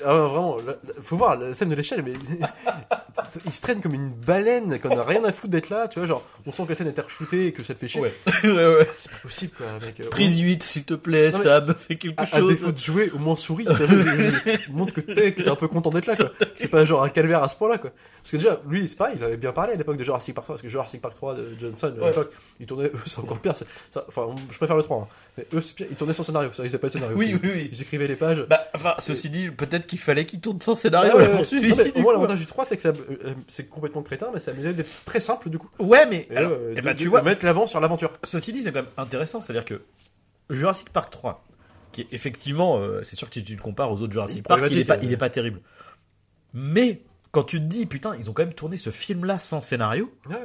[0.05, 2.13] ah, vraiment, la- la- faut voir la scène de l'échelle, mais
[3.45, 6.07] il se traîne comme une baleine, qu'on a rien à foutre d'être là, tu vois,
[6.09, 8.01] genre, on sent que la scène est shootée et que ça te fait chier.
[8.01, 8.13] ouais
[8.45, 10.01] ouais ouais C'est pas possible, quoi, mec.
[10.01, 12.79] Euh, prise 8 s'il te plaît Non, Sam fais quelque à, à chose défaut de
[12.79, 13.67] jouer, au moins souris.
[14.71, 16.31] montre que t'es, que t'es un peu content d'être là, quoi.
[16.55, 17.91] C'est pas genre un calvaire à ce point-là, quoi.
[18.23, 20.63] Parce que déjà, lui, il avait bien parlé à l'époque de Jurassic Park 3, parce
[20.63, 22.09] que Jurassic Park 3 de Johnson, à Ouais.
[22.09, 25.07] l'époque, il tournait, eux, c'est encore pire, ça- enfin, je préfère le 3, hein.
[25.37, 27.17] mais eux, pire, ils tournaient sans scénario, ça, ils pas de scénario.
[27.17, 28.45] oui oui oui Ils écrivaient les pages.
[28.49, 31.29] bah enfin ceci dit peut-être qu'il fallait qu'il tourne sans scénario Ouais, ouais.
[31.29, 32.21] Non, mais au du moins, coup.
[32.21, 35.21] l'avantage du 3, c'est que ça, euh, c'est complètement crétin, mais ça mérite d'être très
[35.21, 35.69] simple, du coup.
[35.79, 38.13] ouais mais Et alors, euh, de- de- tu de vois mettre l'avant sur l'aventure.
[38.25, 39.83] Ceci dit, c'est quand même intéressant, c'est-à-dire que
[40.51, 41.45] Jurassic Park 3,
[41.93, 44.63] qui est effectivement, euh, c'est sûr que si tu le compares aux autres Jurassic Park,
[44.71, 45.61] il est, pas, il est pas terrible.
[46.55, 47.01] Mais
[47.33, 50.37] quand tu te dis, putain, ils ont quand même tourné ce film-là sans scénario, Ouais.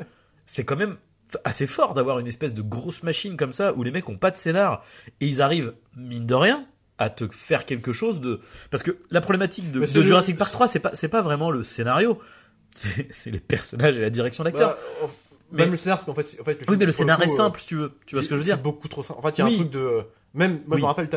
[0.45, 0.97] c'est quand même
[1.45, 4.29] assez fort d'avoir une espèce de grosse machine comme ça où les mecs ont pas
[4.31, 4.83] de scénar
[5.19, 6.67] et ils arrivent, mine de rien,
[6.99, 8.39] à te faire quelque chose de.
[8.69, 12.19] Parce que la problématique de, le- Jurassic Park 3, c'est pas, pas vraiment le scénario,
[12.75, 14.71] c'est les personnages et la direction d'acteur.
[14.71, 15.07] Bah, euh,
[15.51, 17.25] Mais- Même le scénar, parce qu'en fait, en fait, le oui, mais le scénar est
[17.31, 17.93] euh, simple, si tu veux.
[18.05, 18.55] Tu vois ce que je veux dire?
[18.55, 19.19] C'est beaucoup trop simple.
[19.19, 19.53] En fait, il y a Oui.
[19.53, 20.01] un truc de.
[20.35, 20.77] Euh, Même, moi, Oui.
[20.77, 21.09] je me rappelle,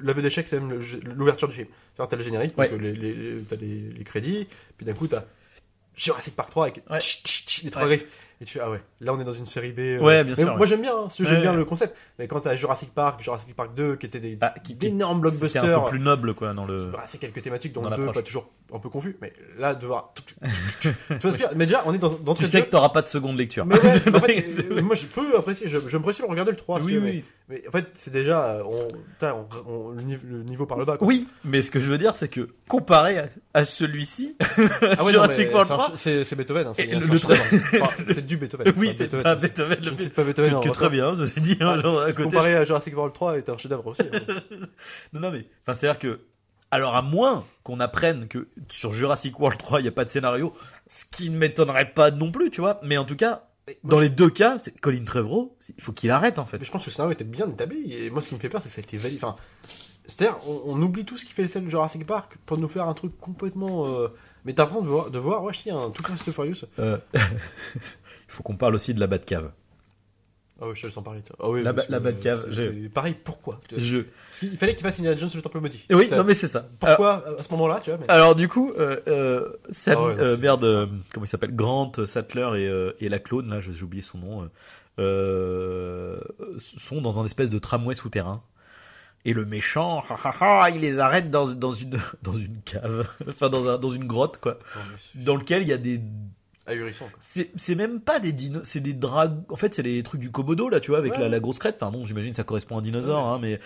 [0.00, 0.78] l'aveu d'échec, c'est même
[1.14, 1.68] l'ouverture du film.
[1.94, 2.68] C'est-à-dire, t'as le générique, Ouais.
[2.70, 5.24] donc les, les, les- t'as les, les crédits, puis d'un coup, t'as
[5.96, 6.98] Jurassic Park 3 avec Ouais.
[6.98, 7.96] tch, tch, tch, les trois Ouais.
[7.96, 8.06] griffes.
[8.40, 9.78] Et tu fais, ah ouais, là, on est dans une série B.
[9.78, 11.96] euh, Ouais, bien mais sûr, Moi, j'aime bien, hein, j'aime bien le concept.
[12.18, 15.30] Mais quand t'as Jurassic Park, Jurassic Park 2, qui étaient des Ah, qui- d'énormes C'était
[15.38, 15.78] blockbusters.
[15.78, 16.86] un peu plus noble, quoi, dans le.
[16.86, 18.16] Bah, c'est quelques thématiques dont Dans le 2 l'approche.
[18.16, 20.12] pas toujours un peu confus, mais là, de voir.
[20.14, 20.50] tu vois
[20.80, 22.88] ce que je veux dire Mais déjà, on est dans, dans Tu sais que t'auras
[22.88, 23.66] pas de seconde lecture.
[23.66, 26.56] mais ouais, en fait, moi je peux apprécier, je, je me précise de regarder le
[26.56, 26.76] 3.
[26.78, 27.24] parce oui, que- oui.
[27.48, 30.78] Mais, mais en fait, c'est déjà, on, putain, on- on- le, niveau, le niveau par
[30.78, 30.96] le bas.
[30.96, 31.06] Quoi.
[31.06, 34.96] Oui, mais ce que je veux dire, c'est que comparé à, à celui-ci, ah ouais,
[34.98, 36.66] non, Jurassic World c'est un 3, ch- c'est c'est Beethoven.
[36.66, 37.14] Hein, c'est Et un le-.
[37.14, 38.72] Enfin, c'est du Beethoven.
[38.76, 39.22] oui, c'est Beethoven.
[39.24, 40.54] pas Beethoven Je le ne fait cite pas Beethoven.
[40.54, 42.30] en que très bien, je suis dit, hein, genre à côté.
[42.30, 44.02] Comparé à Jurassic World 3, est un chef-d'œuvre aussi.
[44.10, 44.20] hein.
[45.12, 46.20] Non, non, mais, enfin, c'est-à-dire que,
[46.74, 50.10] alors à moins qu'on apprenne que sur Jurassic World 3, il n'y a pas de
[50.10, 50.52] scénario,
[50.88, 53.44] ce qui ne m'étonnerait pas non plus, tu vois, mais en tout cas,
[53.84, 56.58] dans les deux cas, c'est Colin Trevorrow, il faut qu'il arrête, en fait.
[56.58, 57.92] Mais je pense que le scénario était bien établi.
[57.92, 59.20] Et moi, ce qui me fait peur, c'est que ça a été validé.
[59.22, 59.36] Enfin,
[60.04, 62.68] c'est-à-dire, on, on oublie tout ce qui fait les scènes de Jurassic Park pour nous
[62.68, 63.86] faire un truc complètement.
[63.86, 64.08] euh,
[64.44, 66.66] Mais l'impression de voir, de voir, ouais, je dis, un tout Fast Furious.
[66.80, 67.80] Euh, il
[68.26, 69.52] faut qu'on parle aussi de la Batcave.
[70.60, 71.20] Ah oui, je te laisse en parler.
[71.22, 71.36] toi.
[71.40, 72.00] Ah oui, La ba- la
[72.50, 73.60] j'ai- C'est pareil, pourquoi.
[73.76, 73.98] Je...
[74.28, 75.84] Parce qu'il fallait qu'il fasse Indiana Jones le Temple maudit.
[75.90, 76.68] Et oui, non mais c'est ça.
[76.78, 78.08] Pourquoi à ce moment-là, tu vois mais...
[78.08, 81.92] Alors du coup, euh, euh, Sam, Ah ouais, euh, merde, euh, comment il s'appelle, Grant,
[82.06, 84.48] Sattler et, euh, et la clone là, j'ai oublié son nom,
[86.58, 88.42] sont dans un espèce de tramway souterrain.
[89.26, 93.08] Et le méchant, ha, ha, ha, il les arrête dans, dans une dans une cave,
[93.28, 94.58] enfin dans un dans une grotte quoi,
[95.14, 96.00] dans lequel il y a des
[96.66, 97.08] ahurissant.
[97.20, 99.44] c'est c'est même pas des dinos, c'est des dragons.
[99.50, 101.58] En fait, c'est les trucs du Komodo là, tu vois, avec Ouais, la, la grosse
[101.58, 101.76] crête.
[101.80, 103.30] Enfin bon, j'imagine ça correspond à un dinosaure, Ouais.
[103.34, 103.58] hein, mais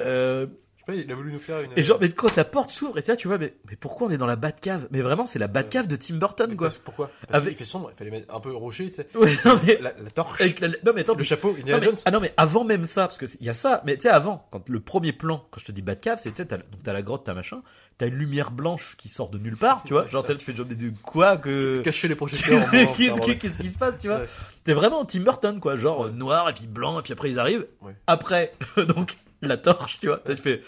[0.00, 0.46] euh,
[0.86, 1.70] Je sais pas, il a voulu nous faire une.
[1.76, 4.10] et genre, mais quand la porte s'ouvre, et là, tu vois, mais, mais pourquoi on
[4.10, 4.88] est dans la Batcave?
[4.90, 6.68] Mais vraiment, c'est la Batcave de Tim Burton, Mais quoi.
[6.68, 7.10] parce- Pourquoi?
[7.28, 9.06] Parce Avec- qu'il fait sombre, il fallait mettre un peu rocher, tu sais.
[9.14, 11.84] Ouais, non, mais, La, la torche, la- non, mais attends, le chapeau, non, Indiana mais-
[11.84, 11.96] Jones.
[12.06, 14.02] ah non, mais avant même ça, parce que c'est- il y a ça, mais tu
[14.02, 16.56] sais, avant, quand le premier plan, quand je te dis Batcave, c'est, tu sais, t'as,
[16.56, 17.62] donc t'as la grotte, t'as machin,
[17.98, 20.64] t'as une lumière blanche qui sort de nulle part, tu vois, genre, tu fais genre
[20.66, 21.82] des, quoi que.
[21.82, 22.70] Cacher les projecteurs.
[22.96, 24.20] Qu'est-ce qui, se passe, tu vois?
[24.20, 24.28] Ouais.
[24.64, 27.38] T'es vraiment Tim Burton, quoi, genre euh, noir et puis blanc, et puis après ils
[27.38, 27.66] arrivent.
[27.82, 27.94] Ouais.
[28.06, 28.54] Après,
[28.88, 30.60] donc, la torche, tu vois, tu fais.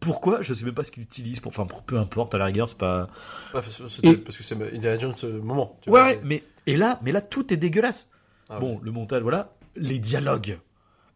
[0.00, 0.42] Pourquoi?
[0.42, 1.50] Je sais même pas ce qu'il utilise pour.
[1.58, 3.02] Enfin, peu importe, à la rigueur, c'est pas.
[3.54, 5.78] Ouais, parce que c'était- Et- parce que c'est Indiana Jones euh, moment.
[5.80, 8.10] tu Ouais, vois, ouais, c'est- mais et là, mais là tout est dégueulasse.
[8.50, 8.80] Ah, bon, ouais.
[8.82, 10.58] le montage, voilà, les dialogues,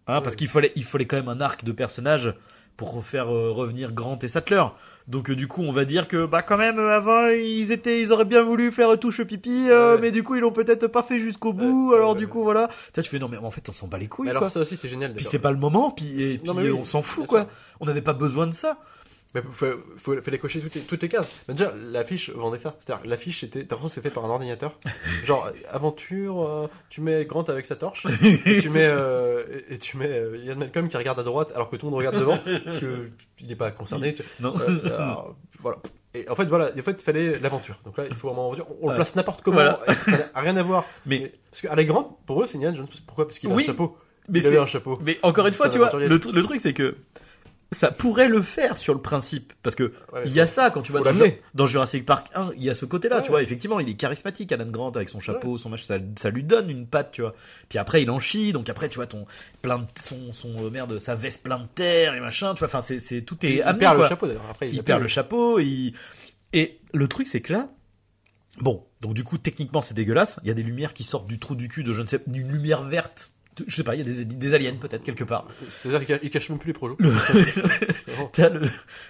[0.06, 2.34] hein, parce qu'il fallait, il fallait quand même un arc de personnage
[2.78, 4.62] pour faire euh, revenir Grant et Sattler.
[5.08, 8.00] Donc euh, du coup, on va dire que bah quand même euh, avant ils étaient,
[8.00, 9.98] ils auraient bien voulu faire touche pipi, Ouais.
[10.00, 11.92] mais du coup ils l'ont peut-être pas fait jusqu'au bout.
[11.94, 14.06] Alors du coup voilà, tu tu fais non mais en fait on s'en bat les
[14.06, 14.26] couilles.
[14.26, 14.38] Mais quoi.
[14.42, 15.12] alors ça aussi c'est génial.
[15.12, 17.40] Puis c'est pas le moment, puis, et, puis Non, mais oui, on s'en fout quoi.
[17.40, 17.48] sûr.
[17.80, 18.78] On n'avait pas besoin de ça.
[19.34, 21.26] Mais faut, fallait cocher toutes les, toutes les cases.
[21.48, 22.76] Mais déjà, l'affiche vendait ça.
[22.78, 24.78] C'est-à-dire, l'affiche, c'était, t'as l'impression que c'est fait par un ordinateur.
[25.24, 28.06] Genre, aventure, euh, tu mets Grant avec sa torche,
[28.46, 31.52] et tu mets, euh, et, et tu mets euh, Ian Malcolm qui regarde à droite
[31.54, 33.10] alors que tout le monde regarde devant, parce que
[33.40, 34.14] il n'est pas concerné.
[34.14, 34.54] tu- Non.
[34.56, 35.78] Alors, voilà.
[36.14, 37.78] Et en fait, voilà, en fait, il fallait l'aventure.
[37.84, 38.66] Donc là, il faut vraiment l'aventure.
[38.80, 39.56] On, le place n'importe comment.
[39.58, 39.78] Voilà.
[39.92, 40.84] ça n'a rien à voir.
[41.06, 42.86] Mais- parce que Alec Grant, pour eux, c'est Indiana Jones.
[43.06, 43.26] Pourquoi?
[43.26, 43.94] Parce qu'il a Oui, un chapeau.
[44.28, 44.98] mais il avait un chapeau.
[45.02, 46.08] Mais encore une fois, tu vois, aventurier.
[46.08, 46.96] le, tr- le truc c'est que
[47.70, 50.80] ça pourrait le faire sur le principe, parce que Ouais, il y a ça quand
[50.80, 51.00] tu vas
[51.54, 53.22] dans, Jurassic Park 1, il y a ce côté-là, Ouais.
[53.22, 56.30] tu vois, effectivement, il est charismatique, Alan Grant avec son chapeau, son machin, ça, ça
[56.30, 57.34] lui donne une patte, tu vois.
[57.68, 59.26] Puis après, il en chie, donc après, tu vois, ton
[59.60, 62.68] plein de, son, son euh, merde, sa veste plein de terre et machin, tu vois,
[62.68, 64.46] enfin, c'est, c'est tout est il amené, perd le chapeau d'ailleurs.
[64.50, 65.92] Après, il a perd le chapeau, il...
[66.54, 67.68] et le truc c'est que là,
[68.60, 71.38] bon, donc du coup techniquement c'est dégueulasse, il y a des lumières qui sortent du
[71.38, 73.30] trou du cul de je ne sais, d'une lumière verte,
[73.66, 75.46] je sais pas, il y a des, des aliens peut-être quelque part.
[75.70, 76.96] C'est-à-dire qu'il ca- il cache même plus les.
[78.32, 78.62] T'as le,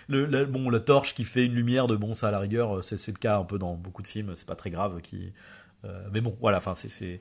[0.09, 2.83] le, la, bon, la torche qui fait une lumière de bon, ça à la rigueur,
[2.83, 5.01] c'est, c'est le cas un peu dans beaucoup de films, c'est pas très grave.
[5.03, 5.33] Qui,
[5.85, 7.21] euh, mais bon, voilà, enfin, c'est.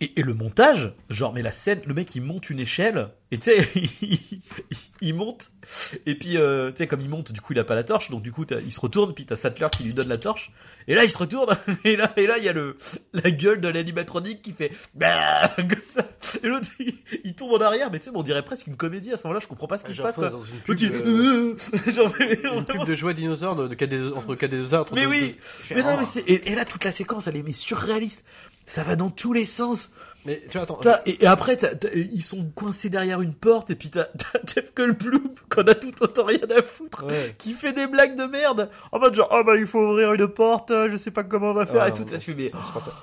[0.00, 3.38] Et, et le montage, genre, mais la scène, le mec il monte une échelle, et
[3.38, 4.40] tu sais, il,
[5.02, 5.50] il monte,
[6.06, 8.10] et puis, euh, tu sais, comme il monte, du coup il a pas la torche,
[8.10, 10.52] donc du coup il se retourne, puis t'as Sattler qui lui donne la torche,
[10.88, 12.76] et là il se retourne, et là, et là il y a le,
[13.12, 16.06] la gueule de l'animatronique qui fait, bah, comme ça,
[16.42, 16.94] et l'autre il,
[17.24, 19.40] il tombe en arrière, mais tu sais, on dirait presque une comédie à ce moment-là,
[19.40, 20.30] je comprends pas ce qui se passe, quoi.
[20.30, 21.56] Dans une pub, euh,
[21.92, 24.76] Genre, mais une pub de jouets dinosaures de, de KD, entre KD2A.
[24.76, 25.36] Entre Mais oui.
[25.70, 26.00] Mais non, oh.
[26.00, 28.24] mais et, et là, toute la séquence, elle est mais surréaliste.
[28.70, 29.90] Ça va dans tous les sens.
[30.26, 30.78] Mais tu vois, attends.
[31.06, 31.56] Et, et après,
[31.94, 34.06] ils sont coincés derrière une porte, et puis t'as,
[34.46, 37.34] Jeff Goldblum, qu'on a tout autant rien à foutre, Ouais.
[37.38, 38.68] qui fait des blagues de merde.
[38.92, 41.54] En mode genre, oh bah, il faut ouvrir une porte, je sais pas comment on
[41.54, 42.04] va faire, Ah, et tout.
[42.12, 42.96] Là, je mais, insupportable.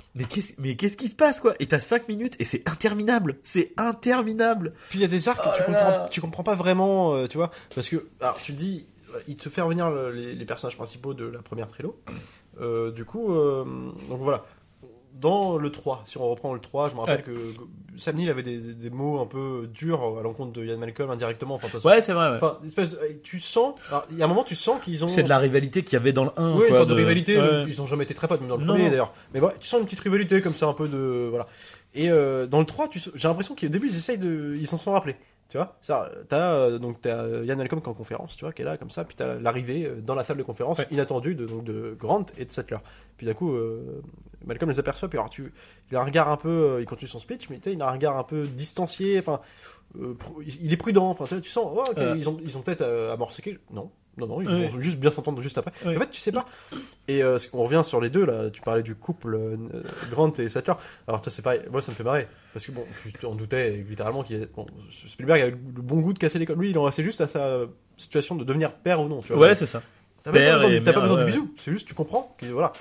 [0.60, 1.56] mais qu'est-ce, qui se passe, quoi?
[1.60, 3.38] Et t'as 5 minutes, et c'est interminable.
[3.44, 4.74] C'est interminable.
[4.90, 7.16] Puis il y a des arcs Oh que tu là comprends, tu comprends pas vraiment,
[7.16, 8.86] euh, tu vois, parce que, alors tu te dis,
[9.28, 12.00] il te fait revenir le- les, les personnages principaux de la première trilo.
[12.62, 13.64] Euh, du coup, euh,
[14.10, 14.46] donc voilà.
[15.20, 17.54] Dans le 3, si on reprend le 3, je me rappelle que
[17.96, 21.56] Sam Neill avait des, mots un peu durs à l'encontre de Ian Malcolm indirectement.
[21.56, 22.38] Enfin, Ouais, c'est vrai, ouais.
[22.38, 23.76] Enfin, une espèce de, tu sens,
[24.12, 25.08] il y a un moment, tu sens qu'ils ont.
[25.08, 26.56] C'est de la rivalité qu'il y avait dans le 1.
[26.56, 27.40] Oui, une sorte de, rivalité.
[27.40, 27.64] Ouais.
[27.68, 29.14] Ils ont jamais été très potes, même dans le Non, premier d'ailleurs.
[29.34, 31.48] Mais tu sens une petite rivalité comme ça, un peu de voilà.
[31.96, 34.78] Et euh, dans le 3, tu, j'ai l'impression qu'au début ils essayent de, ils s'en
[34.78, 35.16] sont rappelés.
[35.50, 38.44] Tu vois, ça, t'as euh, donc t'as euh, Yann Malcolm qui est en conférence, tu
[38.44, 40.80] vois, qui est là comme ça, puis t'as l'arrivée euh, dans la salle de conférence
[40.80, 40.88] Ouais.
[40.92, 42.80] inattendue de donc de Grant et de Sattler.
[43.16, 44.02] Puis d'un coup, euh,
[44.46, 45.54] Malcolm les aperçoit, puis alors tu,
[45.90, 47.94] il a un regard un peu, euh, il continue son speech, mais il a un
[47.94, 49.40] regard un peu distancié, enfin,
[50.46, 52.16] il est prudent, enfin, tu, vois, tu sens, oh, ok, Euh.
[52.18, 52.84] ils ont, ils ont peut-être
[53.14, 55.72] amorcé quelque, non, non, non, ils vont juste bien s'entendre juste après.
[55.86, 56.46] En fait, tu sais pas.
[57.08, 58.50] Et euh, on revient sur les deux là.
[58.50, 59.56] Tu parlais du couple euh,
[60.12, 60.74] Grant et Sattler.
[61.08, 61.62] Alors ça c'est pareil.
[61.72, 64.50] Moi ça me fait marrer parce que bon, je en doutais littéralement qu'il y ait-
[64.56, 66.58] bon, Spielberg a eu le bon goût de casser l'école.
[66.60, 67.60] Lui, il en restait juste à sa
[67.98, 69.22] situation de devenir père ou non.
[69.22, 69.48] Tu vois.
[69.48, 69.82] Ouais, c'est ça.
[70.24, 71.54] T'as pas besoin, et du- t'as pas mère, besoin ouais, du bisou.
[71.58, 72.74] C'est juste tu comprends voilà.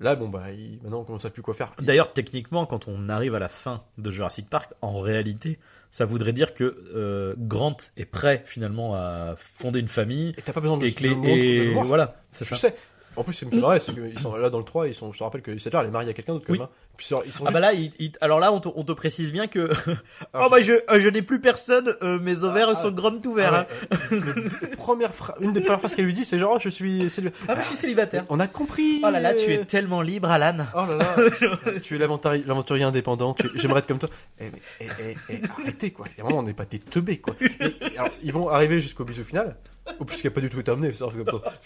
[0.00, 1.72] Là bon bah il- maintenant on commence à plus quoi faire.
[1.80, 5.58] D'ailleurs, techniquement, quand on arrive à la fin de Jurassic Park, en réalité,
[5.90, 10.52] ça voudrait dire que euh, Grant est prêt finalement à fonder une famille Et t'as
[10.54, 11.84] pas besoin de, et de le de le et voir.
[11.86, 12.56] voilà, c'est ça.
[12.56, 12.74] sais.
[13.16, 15.18] En plus, c'est fait marrer, c'est qu'ils sont là dans le 3, ils sont, je
[15.18, 16.58] te rappelle que Sattler, elle est mariée à quelqu'un d'autre quand Oui.
[16.60, 16.68] même.
[16.68, 16.74] hein.
[16.96, 17.78] Puis sur- ils sont Ah juste- bah là,
[18.20, 19.68] alors là, on te, on te précise bien que
[20.32, 23.16] Alors, oh bah je, euh, je n'ai plus personne, euh, mes ovaires Ah, sont grands
[23.26, 23.54] ouverts.
[23.54, 23.96] Ah hein.
[24.12, 26.68] ouais, euh, première phra- une des premières phrases qu'elle lui dit, c'est genre, oh, je
[26.68, 27.46] suis célibataire.
[27.48, 28.24] Ah, mais je suis célibataire.
[28.28, 29.00] On a compris.
[29.04, 30.64] Oh là là, tu es tellement libre, Alan.
[30.74, 33.34] Oh là là, tu es l'aventurier indépendant.
[33.34, 34.08] tu- J'aimerais être comme toi.
[34.38, 34.86] Eh, mais, eh,
[35.30, 36.06] eh, eh, arrêtez quoi.
[36.14, 37.34] Il y a un moment, on n'est pas des teubés quoi.
[37.40, 39.56] Et alors, ils vont arriver jusqu'au bisou final.
[39.98, 40.92] Au plus, qui a pas du tout été amené.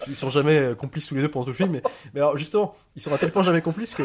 [0.07, 1.71] Ils sont jamais euh, complices tous les deux pendant tout le film.
[1.73, 1.83] Mais,
[2.15, 4.03] mais alors, justement, ils sont à tel point jamais complices que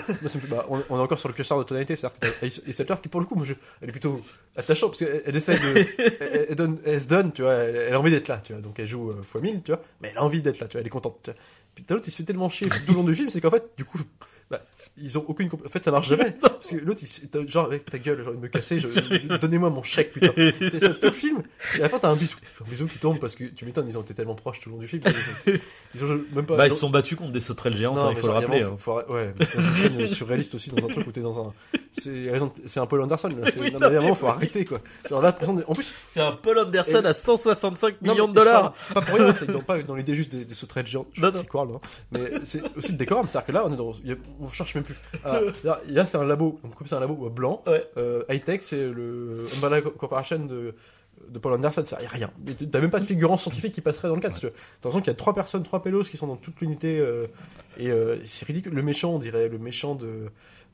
[0.50, 1.96] bah, on, est encore sur le cluster de tonalité.
[1.96, 3.42] C'est-à-dire t'as- et Sattler qui, pour le coup,
[3.82, 4.20] elle est plutôt
[4.56, 6.86] attachante parce qu'elle elle essaie de.
[6.86, 7.54] Elle, se donne, tu vois.
[7.54, 8.62] Elle, a envie d'être là, tu vois.
[8.62, 9.82] Donc elle joue euh, fois 1000, tu vois.
[10.02, 10.82] Mais elle a envie d'être là, tu vois.
[10.82, 11.20] Elle est contente.
[11.24, 11.40] tu vois.
[11.76, 13.64] Puis l'autre, il se fait tellement chier tout le long du film, c'est qu'en fait,
[13.78, 14.00] du coup,
[15.02, 15.50] ils ont aucune.
[15.66, 16.32] En fait, ça marche jamais.
[16.42, 19.84] Parce que l'autre, il genre, avec ta gueule, genre, il me casser, je- donnez-moi mon
[19.84, 20.32] chèque, putain.
[20.60, 21.44] C'est ça tout le film.
[21.76, 22.38] Et à la fin, t'as un bisou.
[22.66, 24.76] Un bisou qui tombe parce que tu m'étonnes, ils ont été tellement proches tout le
[24.76, 25.02] long du film.
[25.06, 25.56] Ils ont,
[25.96, 26.58] ils ont même pas.
[26.58, 28.62] Bah, ils se sont battus contre des sauterelles géantes, Non, hein, il faut le rappeler.
[28.64, 28.76] hein.
[28.78, 31.54] faut- ouais, c'est un film surréaliste aussi dans un truc où t'es dans un.
[31.92, 32.32] C'est
[32.66, 33.30] c'est un Paul Anderson.
[33.30, 33.50] Là.
[33.52, 34.80] C'est- Oui, non, mais faut arrêter quoi.
[35.10, 35.36] Genre là,
[35.68, 38.74] en plus, C'est un Paul Anderson Et- à 165 non, millions de dollars.
[38.94, 41.08] Pas pour rien, c'est pas dans l'idée juste des, des sauterelles géantes.
[41.18, 41.32] Non.
[41.34, 41.80] si World, hein.
[42.12, 43.28] Mais c'est aussi le décorum.
[43.28, 43.92] C'est-à-dire que là, on est dans.
[44.40, 45.20] on cherche même plus.
[45.24, 46.60] Ah, là, là, c'est un labo.
[46.64, 47.84] Donc, comme c'est un labo euh, blanc, Ouais.
[47.98, 50.74] euh, high-tech, c'est le Umbrella Co- Corporation de.
[51.30, 52.32] de Paul Anderson, il y a rien.
[52.72, 54.34] T'as même pas de figurant scientifique qui passerait dans le cadre.
[54.34, 54.52] si tu veux.
[54.54, 54.60] T'as
[54.90, 57.00] l'impression qu'il y a trois personnes, trois pélos qui sont dans toute l'unité.
[57.00, 57.28] euh,
[57.78, 58.74] et euh, c'est ridicule.
[58.74, 60.26] Le méchant, on dirait, le méchant de.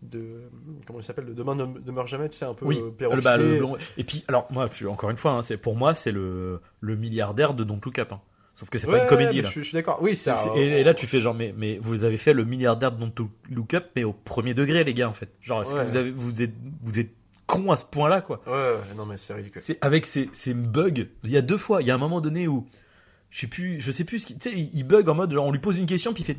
[0.03, 0.41] de
[0.88, 3.24] comment il s'appelle Le Demain ne meurt jamais, tu sais, un peu Oui, le, peroxydé.
[3.24, 6.11] bah, le blond- Et puis, alors, moi, encore une fois, hein, c'est pour moi, c'est
[6.11, 8.11] le, le milliardaire de Don't Look Up.
[8.13, 8.22] hein.
[8.56, 9.47] Sauf que c'est pas une comédie, là.
[9.47, 9.99] Je, suis- je suis d'accord.
[10.01, 12.91] Oui, un- et, et là, tu fais genre, mais, mais vous avez fait le milliardaire
[12.93, 15.30] de Don't Look Up, mais au premier degré, les gars, en fait.
[15.41, 15.82] Genre, est-ce Ouais.
[15.84, 17.12] que vous, avez, vous, êtes, vous êtes
[17.47, 18.41] con à ce point-là, quoi?
[18.47, 19.62] Ouais, ouais, non, mais c'est ridicule.
[19.62, 21.06] C'est avec ces, ces bugs.
[21.26, 22.66] Il y a deux fois, il y a un moment donné où
[23.30, 25.34] je sais plus, je sais plus ce qui, tu sais, il il bug en mode
[25.34, 26.38] genre on lui pose une question puis il fait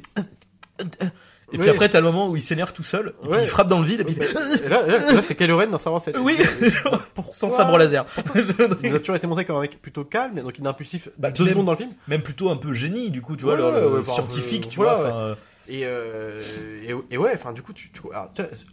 [1.52, 3.68] et puis après t'as le moment où il s'énerve tout seul et puis il frappe
[3.68, 4.14] dans le vide et puis
[4.64, 6.16] Et là, là, là, c'est Kylo Ren dans Star Wars 7.
[6.20, 6.36] oui,
[7.14, 8.04] Pourquoi sans sabre laser.
[8.82, 11.30] Il a toujours été montré comme un mec plutôt calme, donc il est impulsif Bah,
[11.30, 11.90] deux même- secondes dans le film.
[12.08, 14.68] Même plutôt un peu génie du coup, tu vois, Ouais, le, ouais, un scientifique, peu-
[14.70, 15.14] tu voilà, vois.
[15.14, 15.34] euh,
[15.68, 16.42] Et, euh,
[16.82, 18.02] et, et ouais, enfin du coup, tu, tu-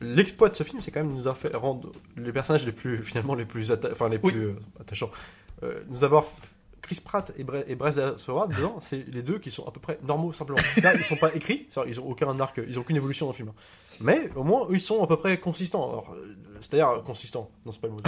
[0.01, 3.03] l'exploit de ce film, c'est quand même nous avoir fait rendre les personnages les plus
[3.03, 4.31] finalement les plus enfin les Oui.
[4.31, 5.11] plus euh, attachants.
[5.63, 6.25] Euh, nous avoir
[6.83, 9.97] Chris Pratt et, Bre et Bryce dedans, c'est les deux qui sont à peu près
[10.05, 10.59] normaux simplement.
[10.83, 13.35] Là, ils sont pas écrits, ils ont aucun arc, ils ont aucune évolution dans le
[13.35, 13.47] film.
[13.49, 13.53] hein.
[14.01, 15.89] Mais au moins, ils sont à peu près consistants.
[15.89, 17.49] Alors, euh, c'est-à-dire euh, consistants.
[17.65, 17.99] Non, c'est pas le mot.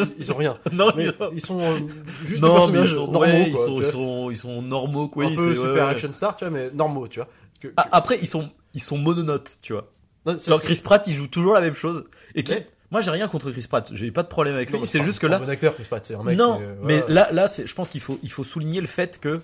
[0.00, 0.58] Non, ils ont rien.
[0.72, 1.78] Non, Mais ils ont- ils sont euh,
[2.24, 4.62] juste des non, mais ils sont, normaux, ouais, ils quoi, sont, ils sont, ils sont
[4.62, 5.26] normaux, quoi.
[5.26, 5.80] un peu super ouais, ouais.
[5.80, 7.28] action star, tu vois, mais normaux, tu vois.
[7.60, 9.90] Que- que- après, ils sont, ils sont mononotes, tu vois.
[10.26, 12.04] Non, c'est- Chris Pratt, il joue toujours la même chose.
[12.34, 13.90] Et qui, Mais- moi, j'ai rien contre Chris Pratt.
[13.92, 14.78] J'ai pas de problème avec lui.
[14.86, 16.38] C'est juste que là, un bon acteur, Chris Pratt, c'est un mec.
[16.38, 17.32] non, euh, mais voilà.
[17.32, 19.40] là, là, je pense qu'il faut, il faut souligner le fait que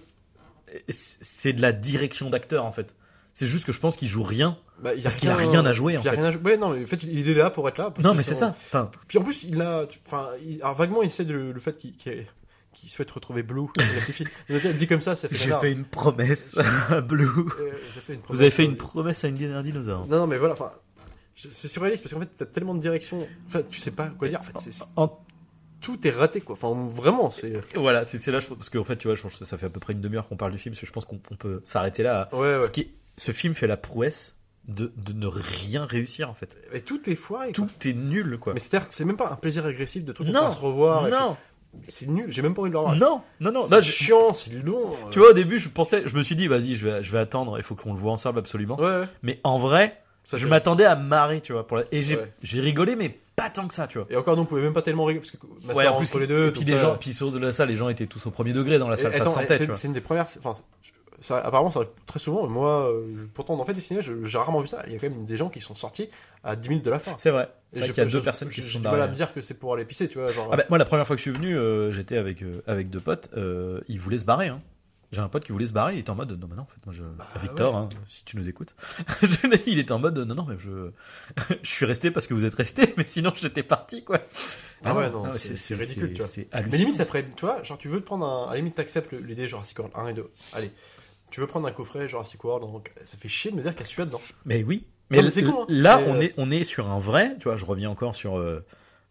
[0.89, 2.95] c'est de la direction d'acteur en fait.
[3.33, 4.57] C'est juste que je pense qu'il joue rien.
[4.81, 6.11] Bah, il parce qu'il a rien à jouer, en fait.
[6.11, 6.43] rien à jouer.
[6.45, 7.93] Ouais, non, mais en fait, il, est là pour être là.
[8.05, 8.55] Non, mais c'est ça.
[8.67, 12.89] Enfin, Puis en plus, il a, enfin, il- alors vaguement, il sait le fait qu'il
[12.89, 13.67] souhaite retrouver Blue.
[14.49, 15.35] Donc, dit comme ça, ça fait.
[15.35, 16.57] j'ai fait une promesse
[16.91, 17.27] à Blue.
[17.27, 19.19] Euh, ça fait une Vous avez fait une promesse.
[19.21, 20.07] promesse à une un dinosaure.
[20.07, 20.71] Non, non, mais voilà, enfin,
[21.51, 23.27] c'est surréaliste parce qu'en fait, t'as tellement de directions.
[23.47, 24.41] Enfin, tu sais pas quoi dire.
[24.41, 25.19] En fait, c'est- En-
[25.81, 26.55] tout est raté, quoi.
[26.61, 27.55] Enfin, vraiment, c'est.
[27.75, 29.71] Voilà, c'est là, je, parce qu'en fait, tu vois, je pense que ça fait à
[29.71, 31.61] peu près une demi-heure qu'on parle du film, parce que je pense qu'on on peut
[31.65, 32.29] s'arrêter là.
[32.33, 32.61] Ouais, ouais.
[32.61, 34.37] Ce, qui ce film fait la prouesse
[34.69, 36.57] de, de ne rien réussir en fait.
[36.75, 37.47] Et tout est foiré.
[37.53, 37.67] quoi.
[37.67, 38.53] Tout est nul quoi.
[38.53, 41.09] Mais c'est-à-dire, c'est même pas un plaisir agressif de tout non, se revoir.
[41.09, 41.37] non,
[41.89, 42.27] C'est nul.
[42.29, 42.97] J'ai même pas envie de le revoir.
[42.97, 43.65] non, non, non.
[43.67, 44.95] C'est chiant, c'est long.
[45.11, 47.19] tu vois, au début, je pensais, je me suis dit, vas-y, je vais, je vais
[47.19, 48.77] attendre, il faut qu'on le voit ensemble absolument.
[48.79, 49.09] Ouais, ouais.
[49.23, 51.67] Mais en vrai, Ça, je m'attendais à me marrer, tu vois.
[51.67, 52.31] Pour la- Et j'ai Ouais.
[52.61, 54.07] rigolé, mais pas tant que ça, tu vois.
[54.11, 56.07] Et encore, nous, on pouvait même pas tellement rigoler parce que ma Ouais, en plus,
[56.07, 56.49] entre les deux.
[56.49, 58.31] et puis les euh, gens, puis sur de la salle, les gens étaient tous au
[58.31, 60.27] premier degré dans la salle, et ça attends, se sentait, c'est- une des premières.
[60.39, 60.55] Enfin,
[61.21, 62.47] ça, apparemment, ça arrive très souvent.
[62.49, 64.83] Moi, euh, je- pourtant, en fait des ciné, je- j'ai rarement vu ça.
[64.87, 66.09] Il y a quand même des gens qui sont sortis
[66.45, 67.15] à 10 minutes de la fin.
[67.19, 67.49] C'est vrai.
[67.73, 69.15] C'est qu'il y a je- deux personnes qui se J'ai sont du mal à me
[69.15, 70.31] dire que c'est pour aller pisser, tu vois.
[70.33, 72.63] Genre, Ah bah, moi, la première fois que je suis venu, euh, j'étais avec, euh,
[72.67, 74.49] avec deux potes, euh, ils voulaient se barrer.
[74.49, 74.61] Hein.
[75.13, 76.67] J'ai un pote qui voulait se barrer, il était en mode non, mais non, en
[76.67, 77.03] fait, moi, je.
[77.41, 77.81] Victor, ouais.
[77.81, 78.77] hein, si tu nous écoutes.
[79.67, 80.93] il était en mode non, non, mais je.
[81.63, 84.21] je suis resté parce que vous êtes resté, mais sinon, j'étais parti, quoi.
[84.85, 86.29] Ah ouais, non, c'est- c'est ridicule, tu vois.
[86.29, 87.29] C'est Mais limite, ça ferait.
[87.37, 88.47] Tu vois, genre, tu veux te prendre un.
[88.47, 90.31] À la limite, t'acceptes l'idée Jurassic World 1 et 2.
[90.53, 90.71] Allez.
[91.31, 93.81] Tu veux prendre un coffret Jurassic World, donc ça fait chier de me dire qu'il
[93.83, 94.21] y a celui-là dedans.
[94.45, 94.87] Mais oui.
[95.11, 95.67] Non, Mais, con, hein.
[95.69, 97.37] là, Mais, on, euh, est, on est sur un vrai.
[97.39, 98.39] Tu vois, je reviens encore sur.
[98.39, 98.65] euh,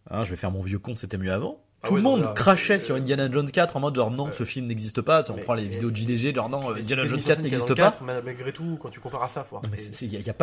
[0.10, 1.62] hein, je vais faire mon vieux con, c'était mieux avant.
[1.82, 4.12] Ah Tout ouais, le monde là, crachait euh, sur Indiana Jones 4 en mode genre
[4.12, 4.32] non, ouais.
[4.34, 5.24] ce film n'existe pas.
[5.30, 7.26] On Mais- prend les mais- vidéos de JDG, genre non, Mais Indiana Jones une 4
[7.26, 7.74] mise en scène qui est n'existe pas.
[7.74, 9.48] le 4, mais malgré tout, quand tu compares à ça,
[10.02, 10.34] il n'y a, y a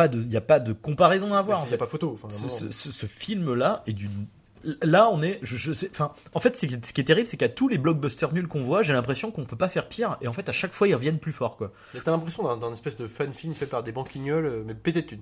[0.41, 1.63] pas de, comparaison à avoir.
[1.65, 2.13] Il n'y a pas photo.
[2.15, 2.71] Enfin, Ce, vraiment.
[2.71, 4.25] ce- ce- ce film-là est d'une.
[4.81, 5.39] Là, on est.
[5.43, 8.33] Je, je sais, enfin, en fait, ce qui est terrible, c'est qu'à tous les blockbusters
[8.33, 10.17] nuls qu'on voit, j'ai l'impression qu'on peut pas faire pire.
[10.21, 11.71] Et en fait, à chaque fois, ils reviennent plus fort, quoi.
[11.93, 15.03] Mais t'as l'impression d'un espèce de fan film fait par des banquignoles, euh, mais pété
[15.03, 15.21] de thunes.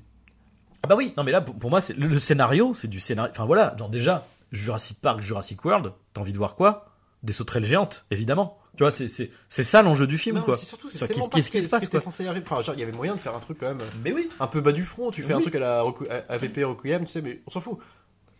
[0.83, 2.99] Ah bah oui, non mais là, pour, pour moi, c'est le, le scénario, c'est du
[3.01, 3.31] scénario.
[3.31, 6.85] Enfin voilà, genre déjà, Jurassic Park, Jurassic World, t'as envie de voir quoi?
[7.23, 8.57] Des sauterelles géantes, évidemment.
[8.77, 10.53] Tu vois, c'est c'est c'est ça l'enjeu du film, Non, quoi.
[10.55, 11.97] mais c'est surtout, c'est qu'est-ce qui se passe, quoi.
[11.99, 12.45] était censé arriver.
[12.45, 14.29] Enfin, genre, il y avait moyen de faire un truc quand même Mais oui.
[14.39, 15.11] un peu bas du front.
[15.11, 15.83] Tu fais un truc à la
[16.29, 17.77] AVP Requiem, tu sais, mais on s'en fout.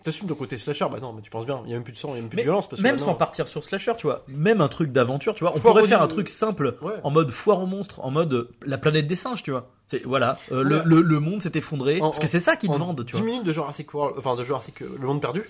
[0.04, 1.94] T'assumes ton côté slasher, bah non, mais tu penses bien, il y a même plus
[1.94, 2.70] de sang, il y a même plus Mais de violence.
[2.70, 5.44] Parce que Même maintenant- sans partir sur slasher, tu vois, même un truc d'aventure, tu
[5.44, 6.94] vois, on Foire pourrait faire un truc simple, Ouais.
[7.04, 9.72] en mode foire aux monstres, en mode euh, la planète des singes, tu vois.
[9.88, 10.82] C'est voilà, euh, le, Ouais.
[10.86, 13.14] le, le monde s'est effondré, En- parce que c'est ça qu'ils te en vendent, tu
[13.14, 13.26] 10 vois.
[13.32, 15.42] minutes de Jurassic World, enfin de Jurassic euh, Le Monde Perdu,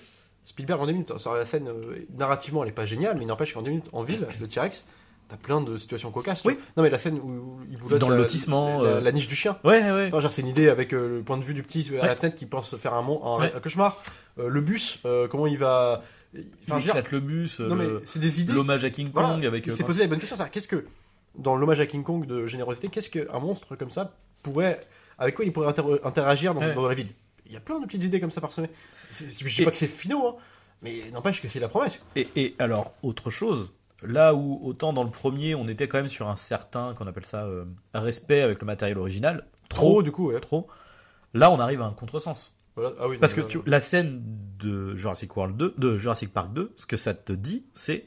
[0.46, 1.10] Spielberg en 10 minutes.
[1.10, 3.88] Alors, la scène, euh, narrativement, elle est pas géniale, mais il n'empêche qu'en 10 minutes,
[3.92, 4.84] en ville, le T-Rex,
[5.28, 6.44] t'as plein de situations cocasses.
[6.44, 6.56] Oui.
[6.76, 9.00] Non, mais la scène où il boulotte Dans le la- lotissement, la, euh.
[9.00, 9.58] la niche du chien.
[9.64, 10.10] Ouais, ouais.
[10.12, 12.06] Enfin, c'est une idée avec euh, le point de vue du petit à Ouais.
[12.06, 13.52] la fenêtre qui pense faire un, mon, un, Ouais.
[13.54, 14.00] un cauchemar.
[14.38, 16.02] Euh, le bus, euh, comment il va.
[16.68, 18.52] Enfin, Il je dire, le bus, non, mais c'est des idées.
[18.52, 19.64] l'hommage à King Kong Voilà, avec.
[19.70, 20.36] s'est posé la bonne question.
[20.36, 20.48] ça.
[20.48, 20.84] Qu'est-ce que,
[21.36, 24.80] dans l'hommage à King Kong de générosité, qu'est-ce qu'un monstre comme ça pourrait.
[25.18, 26.74] Avec quoi il pourrait inter- interagir dans, Ouais.
[26.74, 27.08] dans la ville?
[27.46, 28.70] Il y a plein de petites idées comme ça parsemées.
[29.12, 30.36] Je dis Et- pas que c'est finaux, hein,
[30.82, 32.00] mais n'empêche que c'est la promesse.
[32.16, 33.72] Et, et alors, autre chose,
[34.02, 37.24] là où autant dans le premier, on était quand même sur un certain, qu'on appelle
[37.26, 40.40] ça, euh, respect avec le matériel original, Trop, trop, du coup, ouais.
[40.40, 40.68] trop,
[41.34, 42.52] là on arrive à un contresens.
[42.76, 42.92] Voilà.
[43.00, 43.64] Ah oui, Parce que non, tu, non.
[43.66, 44.22] la scène
[44.58, 48.06] de Jurassic World 2, de Jurassic Park 2, ce que ça te dit, c'est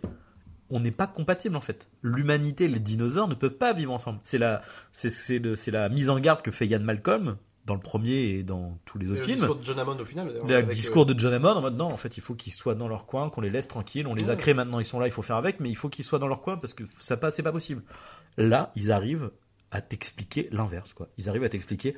[0.69, 1.89] on n'est pas compatible en fait.
[2.03, 4.19] L'humanité et les dinosaures ne peuvent pas vivre ensemble.
[4.23, 4.61] C'est la,
[4.91, 5.39] c'est
[5.71, 7.37] la mise en garde que fait Ian Malcolm
[7.69, 9.37] dans le premier et dans tous les autres le films.
[9.39, 10.39] discours de John Hammond au final.
[10.47, 12.87] Le avec, discours euh, de John Hammond non, en fait, il faut qu'ils soient dans
[12.87, 14.07] leur coin, qu'on les laisse tranquilles.
[14.07, 15.87] On les a créés maintenant, ils sont là, il faut faire avec, mais il faut
[15.87, 17.83] qu'ils soient dans leur coin parce que ça passe, c'est pas possible.
[18.37, 19.29] Là, ils arrivent
[19.71, 21.09] à t'expliquer l'inverse, quoi.
[21.19, 21.95] Ils arrivent à t'expliquer,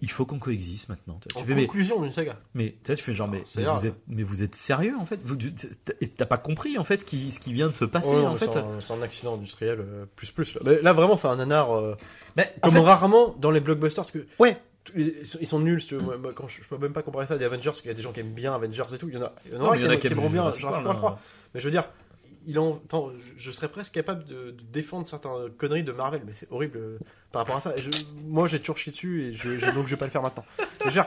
[0.00, 1.18] il faut qu'on coexiste maintenant.
[1.28, 2.38] Tu en fais, conclusion d'une saga.
[2.54, 3.76] mais tu fais genre, mais, grave.
[3.76, 5.18] vous êtes, mais vous êtes sérieux en fait
[6.16, 8.36] t'as- pas compris en fait ce qui, ce qui vient de se passer Ouais, en
[8.36, 8.48] fait.
[8.80, 10.54] c'est un, accident industriel euh, plus plus.
[10.54, 10.60] Là.
[10.64, 11.96] Mais là vraiment c'est un nanar euh,
[12.36, 14.56] Mais en comme fait- rarement dans les blockbusters parce que ouais,
[14.96, 15.80] ils sont- nuls.
[15.80, 16.02] si tu veux.
[16.02, 17.88] Moi, moi, quand je, je peux même pas comparer ça à des Avengers parce qu'il
[17.88, 19.08] y a des gens qui aiment bien Avengers et tout.
[19.08, 20.28] Il y en a, il y en Non, il y en a qui, aiment bien
[20.50, 20.94] Jurassic World, World hein.
[20.94, 21.20] 3.
[21.54, 21.88] Mais je veux dire,
[22.46, 26.32] il en, attends, je, serais presque capable de, de défendre certaines conneries de Marvel, mais
[26.32, 26.98] c'est horrible euh,
[27.32, 27.74] par rapport à ça.
[27.76, 27.90] Et je-
[28.26, 30.44] moi j'ai toujours chié dessus et je, je- donc je vais pas le faire maintenant.
[30.58, 31.06] Mais je veux dire,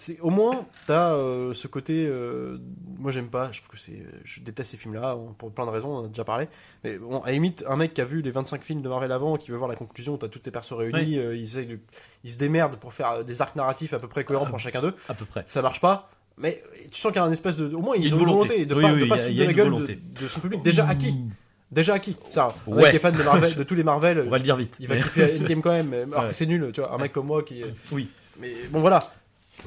[0.00, 2.56] c'est au moins t'as euh, ce côté euh,
[2.98, 5.70] moi j'aime pas je trouve que c'est je déteste ces films là pour plein de
[5.70, 6.48] raisons on en a déjà parlé
[6.84, 9.12] mais bon à la limite un mec qui a vu les 25 films de Marvel
[9.12, 11.78] avant qui veut voir la conclusion t'as toutes tes persos réunis euh, ils, essayent de-
[12.24, 14.80] ils se démerdent pour faire euh, des arcs narratifs à peu près cohérents pour chacun
[14.80, 15.42] d'eux à peu près.
[15.46, 18.02] ça marche pas mais tu sens qu'il y a un espèce de au moins Il
[18.02, 18.48] y a ils une ont une volonté.
[18.48, 19.44] volonté de Oui, pas, oui, de pas il y a- se il foutre y a
[19.44, 19.98] de la une gueule de, volonté.
[20.22, 21.14] de son public déjà acquis
[21.70, 22.82] déjà acquis ça un Ouais.
[22.82, 24.78] mec qui est fan de Marvel de tous les Marvel On va le dire vite.
[24.80, 26.28] il va mais- kiffer Endgame quand même alors Ouais.
[26.30, 28.08] que c'est nul tu vois un mec comme moi qui est- Oui,
[28.40, 29.00] mais bon voilà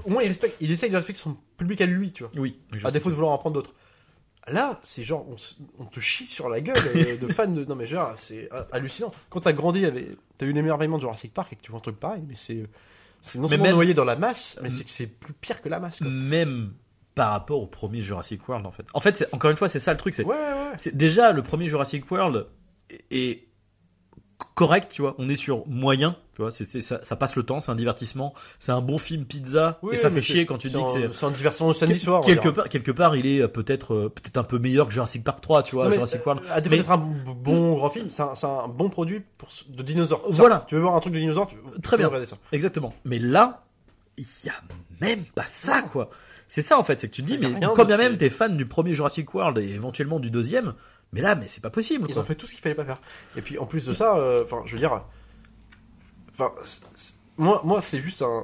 [0.05, 2.59] au moins il respecte il essaye de respecter son public à lui tu vois oui.
[2.83, 3.73] à défaut de vouloir en prendre d'autres.
[4.47, 7.63] Là, c'est genre, on, s- on te chie sur la gueule euh, de fans de.
[7.63, 9.13] Non, mais genre, c'est euh, hallucinant.
[9.29, 10.05] Quand t'as grandi, avec...
[10.37, 12.67] t'as eu l'émerveillement de Jurassic Park et que tu vois un truc pareil, mais c'est.
[13.21, 15.61] C'est non Mais seulement même- noyé dans la masse, mais c'est que c'est plus pire
[15.61, 15.99] que la masse.
[15.99, 16.09] Quoi.
[16.09, 16.73] Même
[17.15, 18.85] par rapport au premier Jurassic World en fait.
[18.93, 20.13] En fait, c'est- encore une fois, c'est ça le truc.
[20.13, 20.71] C'est Ouais, ouais.
[20.77, 22.45] c'est déjà le premier Jurassic World
[23.11, 23.47] est
[24.55, 25.15] correct, tu vois.
[25.17, 26.51] On est sur moyen, tu vois.
[26.51, 29.79] C'est, c'est- ça, ça passe le temps, c'est un divertissement, c'est un bon film pizza
[29.81, 31.05] Oui, et ça fait chier quand tu dis que c'est.
[31.05, 32.21] un- C'est un divertissement de samedi soir.
[32.21, 35.23] quelque part, quelque part, il est euh, peut-être euh, peut-être un peu meilleur que Jurassic
[35.23, 35.87] Park 3, tu vois.
[35.89, 36.43] Mais, Jurassic euh, World.
[36.51, 39.83] À défaut Mais- un bon grand film, c'est un, c'est un bon produit pour, de
[39.83, 40.21] dinosaures.
[40.25, 40.65] Ça, Voilà.
[40.67, 42.07] Tu veux voir un truc de dinosaures tu, tu Très peux bien.
[42.07, 42.37] regarder ça.
[42.51, 42.93] Exactement.
[43.05, 43.63] Mais là,
[44.17, 44.53] il y a
[45.01, 46.09] même pas ça, quoi.
[46.47, 48.55] C'est ça en fait, c'est que tu te dis, mais quand bien même t'es fan
[48.57, 50.73] du premier Jurassic World et éventuellement du deuxième,
[51.13, 52.05] mais là, mais c'est pas possible.
[52.09, 52.23] Ils quoi.
[52.23, 52.99] ont fait tout ce qu'il fallait pas faire.
[53.37, 55.01] Et puis en plus de ça, euh, enfin, je veux dire,
[56.31, 56.51] enfin,
[57.37, 58.43] moi, moi, c'est juste un.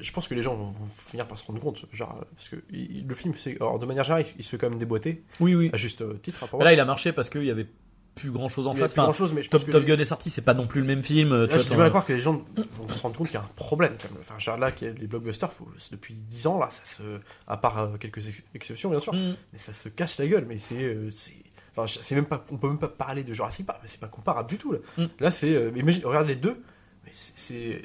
[0.00, 2.56] Je pense que les gens vont, finir par se rendre compte, genre, euh, parce que
[2.70, 5.70] il- le film, c'est, de manière générale, il se fait quand même déboîter, Oui, oui.
[5.74, 6.48] à juste euh, titre.
[6.54, 6.64] moi.
[6.64, 7.66] là, il a marché parce qu'il y avait
[8.14, 8.92] plus grand chose en face.
[8.92, 10.86] Enfin, grand chose, mais je Top, les- Gun est sorti, c'est pas non plus le
[10.86, 11.34] même film.
[11.34, 12.42] Là, tu vois, j'ai du mal à croire que les gens
[12.76, 13.94] vont se rendre compte qu'il y a un problème.
[14.02, 14.18] Quand même.
[14.20, 17.02] Enfin, genre là, les blockbusters, faut- depuis 10 ans, là, ça se,
[17.46, 19.36] à part quelques ex- exceptions, bien sûr, Mm.
[19.52, 20.46] mais ça se casse la gueule.
[20.48, 21.34] Mais c'est, c'est,
[21.76, 24.08] enfin, c'est même pas, on peut même pas parler de Jurassic Park, mais c'est pas
[24.08, 24.72] comparable du tout.
[24.72, 25.04] Là, Mm.
[25.20, 26.62] là c'est, euh, imagine, regarde les deux,
[27.04, 27.82] mais c'est,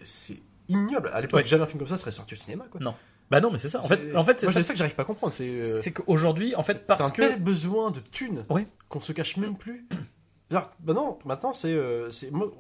[0.68, 1.10] ignoble.
[1.14, 1.46] À l'époque, Ouais.
[1.48, 2.66] jamais un film comme ça serait sorti au cinéma.
[2.72, 2.82] Quoi.
[2.82, 2.96] Non.
[3.32, 3.80] Bah non, mais c'est ça.
[3.80, 4.62] En fait, C'est- en fait, c'est ça.
[4.64, 5.34] ça que j'arrive pas à comprendre.
[5.34, 8.68] C'est, euh, C'est qu'aujourd'hui, en fait, parce un que tel besoin de thunes Ouais.
[8.90, 9.88] qu'on se cache même plus.
[10.52, 12.12] Genre, bah non, maintenant c'est, euh,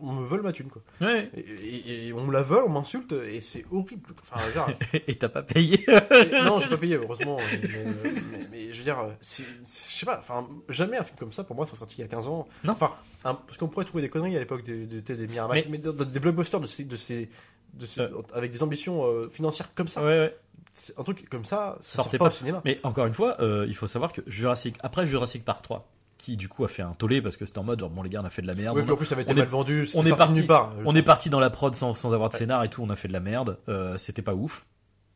[0.01, 0.81] on me vole ma thune quoi.
[1.01, 1.29] Ouais.
[1.35, 4.09] Et, et- et on me la vole, on m'insulte, et c'est horrible.
[4.23, 4.69] Enfin, genre,
[5.07, 5.79] et t'as pas payé.
[5.87, 7.37] et- non, j'ai pas payé, heureusement.
[7.51, 8.11] Mais, mais-
[8.51, 11.67] mais je veux dire, je sais pas, enfin, jamais un film comme ça, pour moi,
[11.67, 12.47] ça sorti il y a 15 ans.
[12.63, 12.73] Non.
[12.73, 12.91] Enfin,
[13.23, 15.77] un- parce qu'on pourrait trouver des conneries à l'époque des, des, des, des Miramax, mais,
[15.77, 17.29] des blockbusters de ces, de ces,
[17.75, 18.09] de ces- Euh.
[18.33, 20.01] avec des ambitions euh, financières comme ça.
[20.01, 20.35] Ouais, ouais.
[20.73, 22.29] C'est un truc comme ça, ça Sortez sort pas pas.
[22.29, 22.61] au cinéma.
[22.65, 25.87] Mais encore une fois, euh, il faut savoir que Jurassic, après Jurassic Park 3,
[26.17, 28.09] qui du coup a fait un tollé parce que c'était en mode genre bon les
[28.09, 28.75] gars on a fait de la merde.
[28.75, 30.73] Oui, on puis a- en plus, ça avait été mal vendu, on est parti, part.
[30.85, 32.95] on est parti dans la prod sans, sans avoir de scénar et tout, on a
[32.95, 33.57] fait de la merde.
[33.69, 34.65] Euh, c'était pas ouf.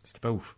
[0.04, 0.56] C'était pas ouf.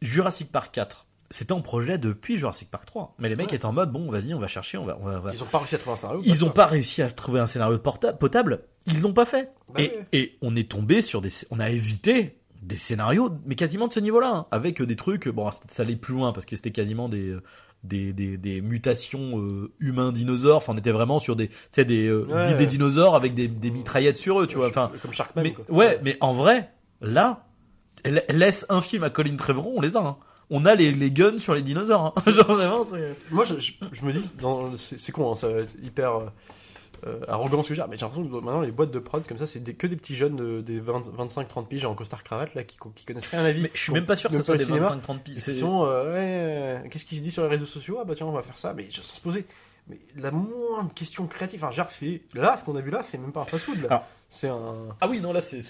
[0.00, 3.14] Jurassic Park 4, c'était en projet depuis Jurassic Park 3.
[3.18, 3.56] Mais les mecs Ouais.
[3.56, 5.58] étaient en mode bon vas-y on va chercher, on va, on va, Ils ont pas
[5.58, 6.20] réussi à trouver un scénario.
[6.24, 9.52] Ils ont pas réussi à trouver un scénario potable, ils l'ont pas fait.
[9.74, 10.06] Bah et, ouais.
[10.12, 14.00] et on est tombé sur des, on a évité des scénarios, mais quasiment de ce
[14.00, 17.08] niveau-là, hein, avec euh, des trucs, bon, ça allait plus loin parce que c'était quasiment
[17.08, 17.42] des, euh,
[17.84, 20.56] des, des, des mutations euh, humains dinosaures.
[20.58, 22.54] Enfin, on était vraiment sur des, des, euh, Ouais.
[22.54, 24.68] des dinosaures avec des, des mitraillettes sur eux, tu vois.
[24.68, 25.42] Enfin, comme Sharkman.
[25.44, 25.64] mais quoi.
[25.70, 27.46] ouais, mais en vrai, là,
[28.04, 30.00] la- laisse un film à Colin Trevorrow, on les a.
[30.00, 30.16] hein.
[30.50, 32.14] On a les, les guns sur les dinosaures.
[32.16, 32.22] hein.
[32.30, 32.84] Genre vraiment.
[33.30, 34.22] Moi, je, je- je me dis,
[34.76, 36.32] c'est c'est con, hein, ça va être hyper
[37.06, 39.26] euh, euh, arrogant ce que j'ai, mais j'ai l'impression que maintenant les boîtes de prod
[39.26, 42.54] comme ça, c'est des- que des petits jeunes de, des 25-30 piges en costard cravate
[42.54, 43.62] là, qui, qui connaissent rien à la vie.
[43.62, 45.42] Mais je suis même pas sûr que ce soit des cinéma, 25-30 piges.
[45.44, 47.98] qui sont, euh, ouais, euh, qu'est-ce qui se dit sur les réseaux sociaux?
[48.00, 49.44] Ah bah tiens, on va faire ça, mais sans se poser.
[49.88, 53.16] Mais la moindre question créative, enfin, genre, c'est là, ce qu'on a vu là, c'est
[53.16, 53.86] même pas un fast-food là.
[53.88, 54.74] Alors, C'est un.
[55.00, 55.62] Ah oui, non, là, c'est,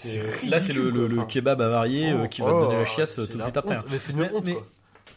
[0.49, 3.43] là, c'est le, kebab avarié euh, qui va te donner la chiasse euh, tout de
[3.43, 3.77] suite après.
[3.77, 3.85] honte.
[3.85, 3.89] hein.
[3.93, 4.67] Mais c'est une Mais- honte mais- quoi.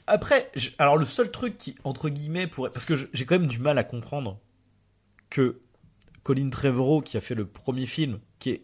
[0.08, 2.70] Après, je- alors le seul truc qui, entre guillemets, pourrait.
[2.70, 4.38] Parce que je- j'ai quand même du mal à comprendre
[5.32, 5.60] que
[6.24, 8.64] Colin Trevorrow, qui a fait le premier film, qui est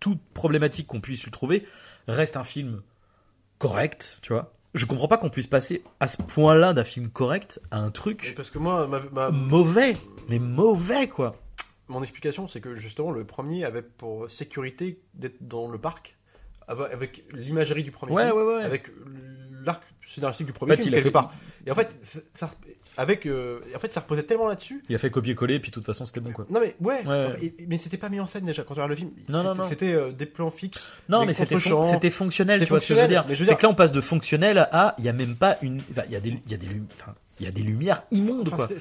[0.00, 1.66] toute problématique qu'on puisse lui trouver,
[2.06, 2.82] reste un film
[3.58, 4.52] correct, tu vois.
[4.74, 8.34] Je comprends pas qu'on puisse passer à ce point-là d'un film correct à un truc
[8.36, 9.96] Parce que moi, ma, ma- mauvais,
[10.28, 11.34] mais mauvais quoi.
[11.88, 16.16] mon explication, c'est que justement, le premier avait pour sécurité d'être dans le parc,
[16.68, 18.62] avec, l'imagerie du premier Ouais, film, ouais, ouais.
[18.64, 18.90] avec
[19.64, 21.32] l'arc scénaristique du premier En fait, film, il quelque fait- part.
[21.64, 21.96] Et en fait,
[22.34, 22.50] ça-
[22.96, 24.82] avec, euh, en fait, ça reposait tellement là-dessus.
[24.88, 26.46] Il a fait copier-coller, puis de toute façon c'était bon quoi.
[26.50, 27.26] Non mais ouais, Ouais.
[27.28, 29.10] enfin, et- mais c'était pas mis en scène déjà quand tu regardes le film.
[29.28, 29.68] Non, non, C'était- non.
[29.68, 30.90] C'était euh, des plans fixes.
[31.08, 33.24] Non, mais c'était fon- c'était fonctionnel, tu vois ce que je veux dire.
[33.28, 36.02] C'est que là on passe de fonctionnel à il y a même pas une, enfin,
[36.06, 36.68] il y a des, il y a des,
[37.00, 38.76] enfin, il y a des lumières immondes Enfin, quoi.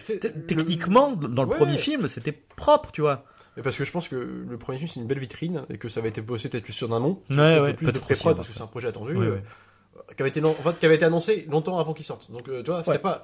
[0.47, 1.55] Techniquement, dans le Ouais.
[1.57, 3.23] premier film, c'était propre, tu vois.
[3.57, 5.87] Mais parce que je pense que le premier film c'est une belle vitrine et que
[5.87, 8.03] ça avait été bossé peut-être plus sur un an, Ouais, peut-être ouais, plus de peut-être
[8.03, 8.57] pré-prod aussi, parce que ouais.
[8.57, 9.15] c'est un projet attendu.
[9.17, 9.37] Euh,
[10.15, 12.29] qui avait été non- en fait, qui avait été annoncé longtemps avant qu'il sorte.
[12.31, 13.23] Donc euh, tu vois, c'était pas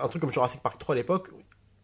[0.00, 1.28] un truc comme Jurassic Park 3 à l'époque.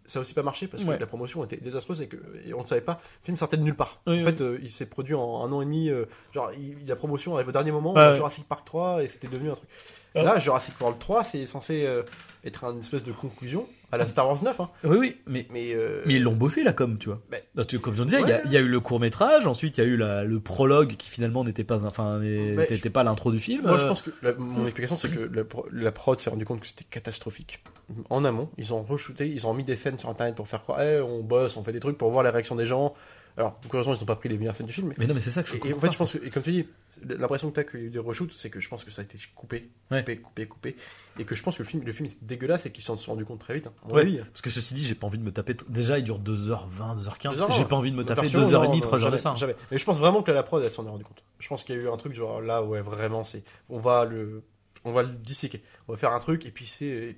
[0.06, 0.98] Ça a aussi pas marché parce que Ouais.
[0.98, 3.00] la promotion était désastreuse et que et on ne savait pas.
[3.22, 4.00] Le film sortait de nulle part.
[4.08, 4.24] Oui, en oui.
[4.24, 5.88] fait, euh, il s'est produit en un an et demi.
[5.88, 7.92] euh, genre, il- la promotion arrive au dernier moment.
[7.94, 8.14] Ouais.
[8.16, 9.68] Jurassic Park 3 et c'était devenu un truc.
[10.14, 10.22] Ah.
[10.22, 12.02] Là, Jurassic World 3, c'est censé euh,
[12.44, 14.60] être une espèce de conclusion à la Star Wars 9.
[14.60, 14.70] Hein.
[14.84, 17.20] Oui, oui, mais Mais, euh, Mais ils l'ont bossé là comme tu vois.
[17.66, 18.42] Tu- comme je disais, il y a- Ouais.
[18.46, 20.94] il y, a eu le court métrage, ensuite il y a eu la- le prologue
[20.96, 23.62] qui finalement n'était pas, enfin, n'était je- pas l'intro du film.
[23.62, 26.30] Moi, je Euh, pense que la- mon explication, c'est que la, pro- la prod s'est
[26.30, 27.62] rendu compte que c'était catastrophique.
[28.10, 30.84] En amont, ils ont re-shooté, ils ont mis des scènes sur internet pour faire quoi?
[30.84, 32.94] Eh, on bosse, on fait des trucs pour voir les réactions des gens.
[33.40, 34.92] Alors, beaucoup de gens, ils n'ont pas pris les meilleures scènes du film.
[34.98, 36.24] Mais, non, mais c'est ça que je et, et comprends en fait, je pense que,
[36.26, 36.66] et comme tu dis,
[37.08, 38.90] l'impression que tu as qu'il y a eu des reshoots, c'est que je pense que
[38.90, 40.00] ça a été coupé, Ouais.
[40.00, 40.76] coupé, coupé, coupé.
[41.18, 43.12] Et que je pense que le film, le film est dégueulasse et qu'ils s'en sont
[43.12, 43.66] rendu compte très vite.
[43.66, 44.02] hein, Ouais.
[44.02, 44.18] avis.
[44.18, 45.56] Parce que ceci dit, j'ai pas envie de me taper.
[45.68, 47.32] Déjà, il dure 2h20, 2h15.
[47.32, 49.30] Deux heures, J'ai pas envie de me taper Version, 2h30, non, 3h de jamais, ça.
[49.30, 49.36] hein.
[49.36, 49.56] jamais.
[49.70, 51.22] Mais je pense vraiment que la prod, elle s'en est rendu compte.
[51.38, 54.04] Je pense qu'il y a eu un truc genre là, ouais, vraiment, c'est, on va
[54.04, 54.42] le,
[54.84, 55.62] on va le disséquer.
[55.88, 57.16] On va faire un truc et puis c'est,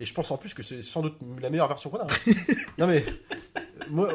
[0.00, 2.04] et je pense en plus que c'est sans doute la meilleure version qu'on a.
[2.04, 2.32] hein.
[2.78, 3.04] non mais,
[3.90, 4.08] moi,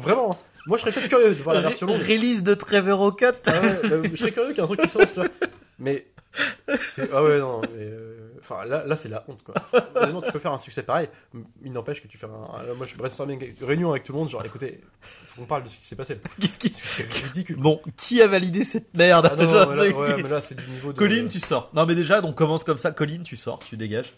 [0.00, 0.36] vraiment, hein.
[0.66, 2.00] moi je serais peut-être curieux de voir la version longue.
[2.00, 3.26] Release de Trevor O'Cut.
[3.46, 5.28] Ah ouais, bah, je serais curieux qu'il y ait un truc qui sorte, tu vois.
[5.78, 6.06] Mais,
[7.12, 9.54] ah ouais, non, mais, euh, enfin, là, là c'est la honte, quoi.
[9.94, 11.08] Honnêtement, tu peux faire un succès pareil,
[11.62, 14.44] il n'empêche que tu fais un, moi je brainstorming, réunion avec tout le monde, genre,
[14.44, 16.18] écoutez, faut qu'on parle de ce qui s'est passé.
[16.40, 16.72] Qu'est-ce qui.
[16.74, 17.56] C'est ridicule.
[17.56, 20.22] Bon, qui a validé cette merde Ah non, Déjà, non, mais c'est là, ouais, qui
[20.22, 20.98] mais là, c'est du niveau de.
[20.98, 21.70] Colin, tu sors.
[21.74, 22.92] Non, mais déjà, donc commence comme ça.
[22.92, 24.14] Colin, tu sors, tu dégages.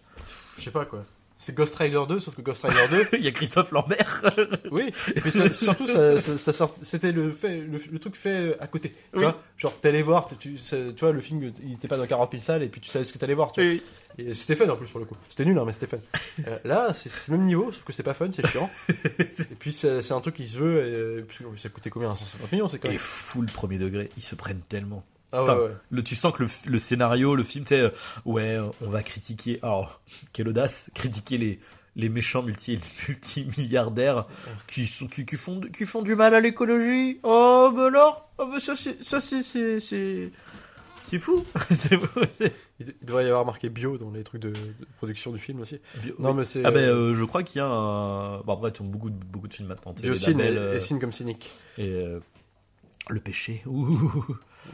[0.58, 1.04] Je sais pas quoi.
[1.40, 4.22] C'est Ghost Rider 2, sauf que Ghost Rider 2, Il y a Christophe Lambert.
[4.72, 4.90] oui.
[5.14, 8.56] Et puis ça- surtout, ça, ça, ça sort- c'était le, fait, le, le truc fait
[8.58, 8.88] à côté.
[8.90, 9.22] Tu Oui.
[9.22, 12.06] vois, genre t'allais voir, tu, tu, ça- tu vois, le film, il était pas dans
[12.08, 13.52] 40 000 salles, et puis tu savais ce que t'allais voir.
[13.52, 13.70] Tu vois.
[13.70, 13.82] Oui.
[14.20, 15.14] Et c'était fun en plus pour le coup.
[15.28, 15.98] C'était nul, hein, mais c'était fun.
[16.46, 18.70] Euh, là, c'est le même niveau, sauf que c'est pas fun, c'est chiant.
[18.88, 21.26] et puis c'est un truc qui se veut, et, euh,
[21.56, 22.14] ça coûtait combien?
[22.14, 22.98] 150 millions, c'est quand Et même.
[23.00, 24.10] full premier degré.
[24.16, 25.04] Ils se prennent tellement.
[25.32, 25.70] Ah ouais, Enfin, ouais.
[25.90, 27.90] Le, tu sens que le, le scénario, le film, tu sais, euh,
[28.24, 29.58] ouais, euh, on va critiquer.
[29.62, 30.00] Alors,
[30.32, 31.60] quelle audace, critiquer les,
[31.96, 34.26] les méchants multi, multimilliardaires
[34.66, 37.20] qui, sont, qui, qui, font, qui font du mal à l'écologie.
[37.22, 40.30] Oh, bah alors oh, bah ça, c'est, ça, c'est, c'est, c'est,
[41.04, 41.44] c'est fou.
[42.80, 44.56] Il devrait y avoir marqué bio dans les trucs de, de
[44.98, 45.80] production du film aussi.
[46.18, 46.36] Non, oui.
[46.38, 46.64] mais c'est.
[46.64, 48.40] Ah ben, euh, euh, je crois qu'il y a un.
[48.40, 49.92] Bon, après, tu as beaucoup, de- beaucoup de films maintenant.
[49.92, 51.50] Biocine et, euh, et Cine comme cynique.
[51.76, 52.02] et,
[53.08, 53.62] le péché.
[53.66, 53.98] Ouh.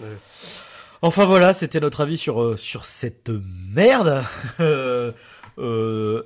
[0.00, 0.06] Ouais.
[1.02, 3.30] Enfin voilà, c'était notre avis sur euh, sur cette
[3.74, 4.22] merde.
[4.60, 5.12] Euh,
[5.58, 6.22] euh,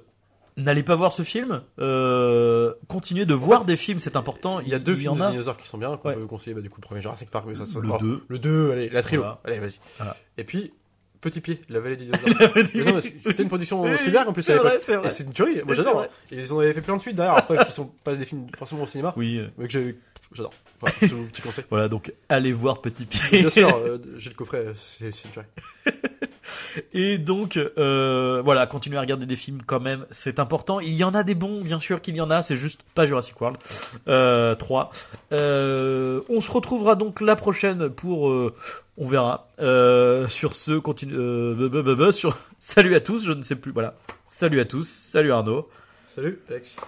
[0.56, 1.62] N'allez pas voir ce film.
[1.78, 4.58] Euh, continuez de voir des films, c'est important.
[4.58, 5.30] Il y a deux il y films en de a.
[5.30, 6.16] dinosaures qui sont bien, qu'on Ouais.
[6.16, 6.52] peut conseiller.
[6.54, 8.24] Bah, du coup, le premier Jurassic Park, mais ça, ça Le oh, 2.
[8.26, 9.20] Le 2, allez, la trio.
[9.20, 9.40] Voilà.
[9.44, 9.78] Allez, vas-y.
[9.98, 10.16] Voilà.
[10.36, 10.72] Et puis,
[11.20, 12.06] Petit Pied, la vallée des
[12.72, 13.02] dinosaures.
[13.22, 15.08] C'était une production Oui, Spielberg en plus c'est vrai, c'est vrai.
[15.08, 16.06] Et c'est une tuerie, moi j'adore.
[16.32, 18.82] ils en avaient fait plein de suites derrière, après, qui sont pas des films forcément
[18.82, 19.96] au cinéma, Oui, mais que j'ai-
[20.32, 20.52] j'adore.
[20.80, 21.64] Voilà, c'est mon petit conseil.
[21.70, 23.40] voilà, donc allez voir Petit Pied.
[23.40, 25.10] Bien sûr, euh, j'ai le coffret, c'est.
[26.92, 30.80] Et donc, euh, voilà, continuez à regarder des films quand même, c'est important.
[30.80, 33.04] Il y en a des bons, bien sûr qu'il y en a, c'est juste pas
[33.04, 33.58] Jurassic World
[34.08, 34.90] euh, 3.
[35.32, 38.54] Euh, on se retrouvera donc la prochaine pour, euh,
[38.96, 39.48] on verra.
[39.60, 43.94] Euh, sur ce, continue, euh, sur, salut à tous, je ne sais plus, voilà.
[44.26, 45.68] Salut à tous, salut Arnaud.
[46.06, 46.78] Salut, Alex.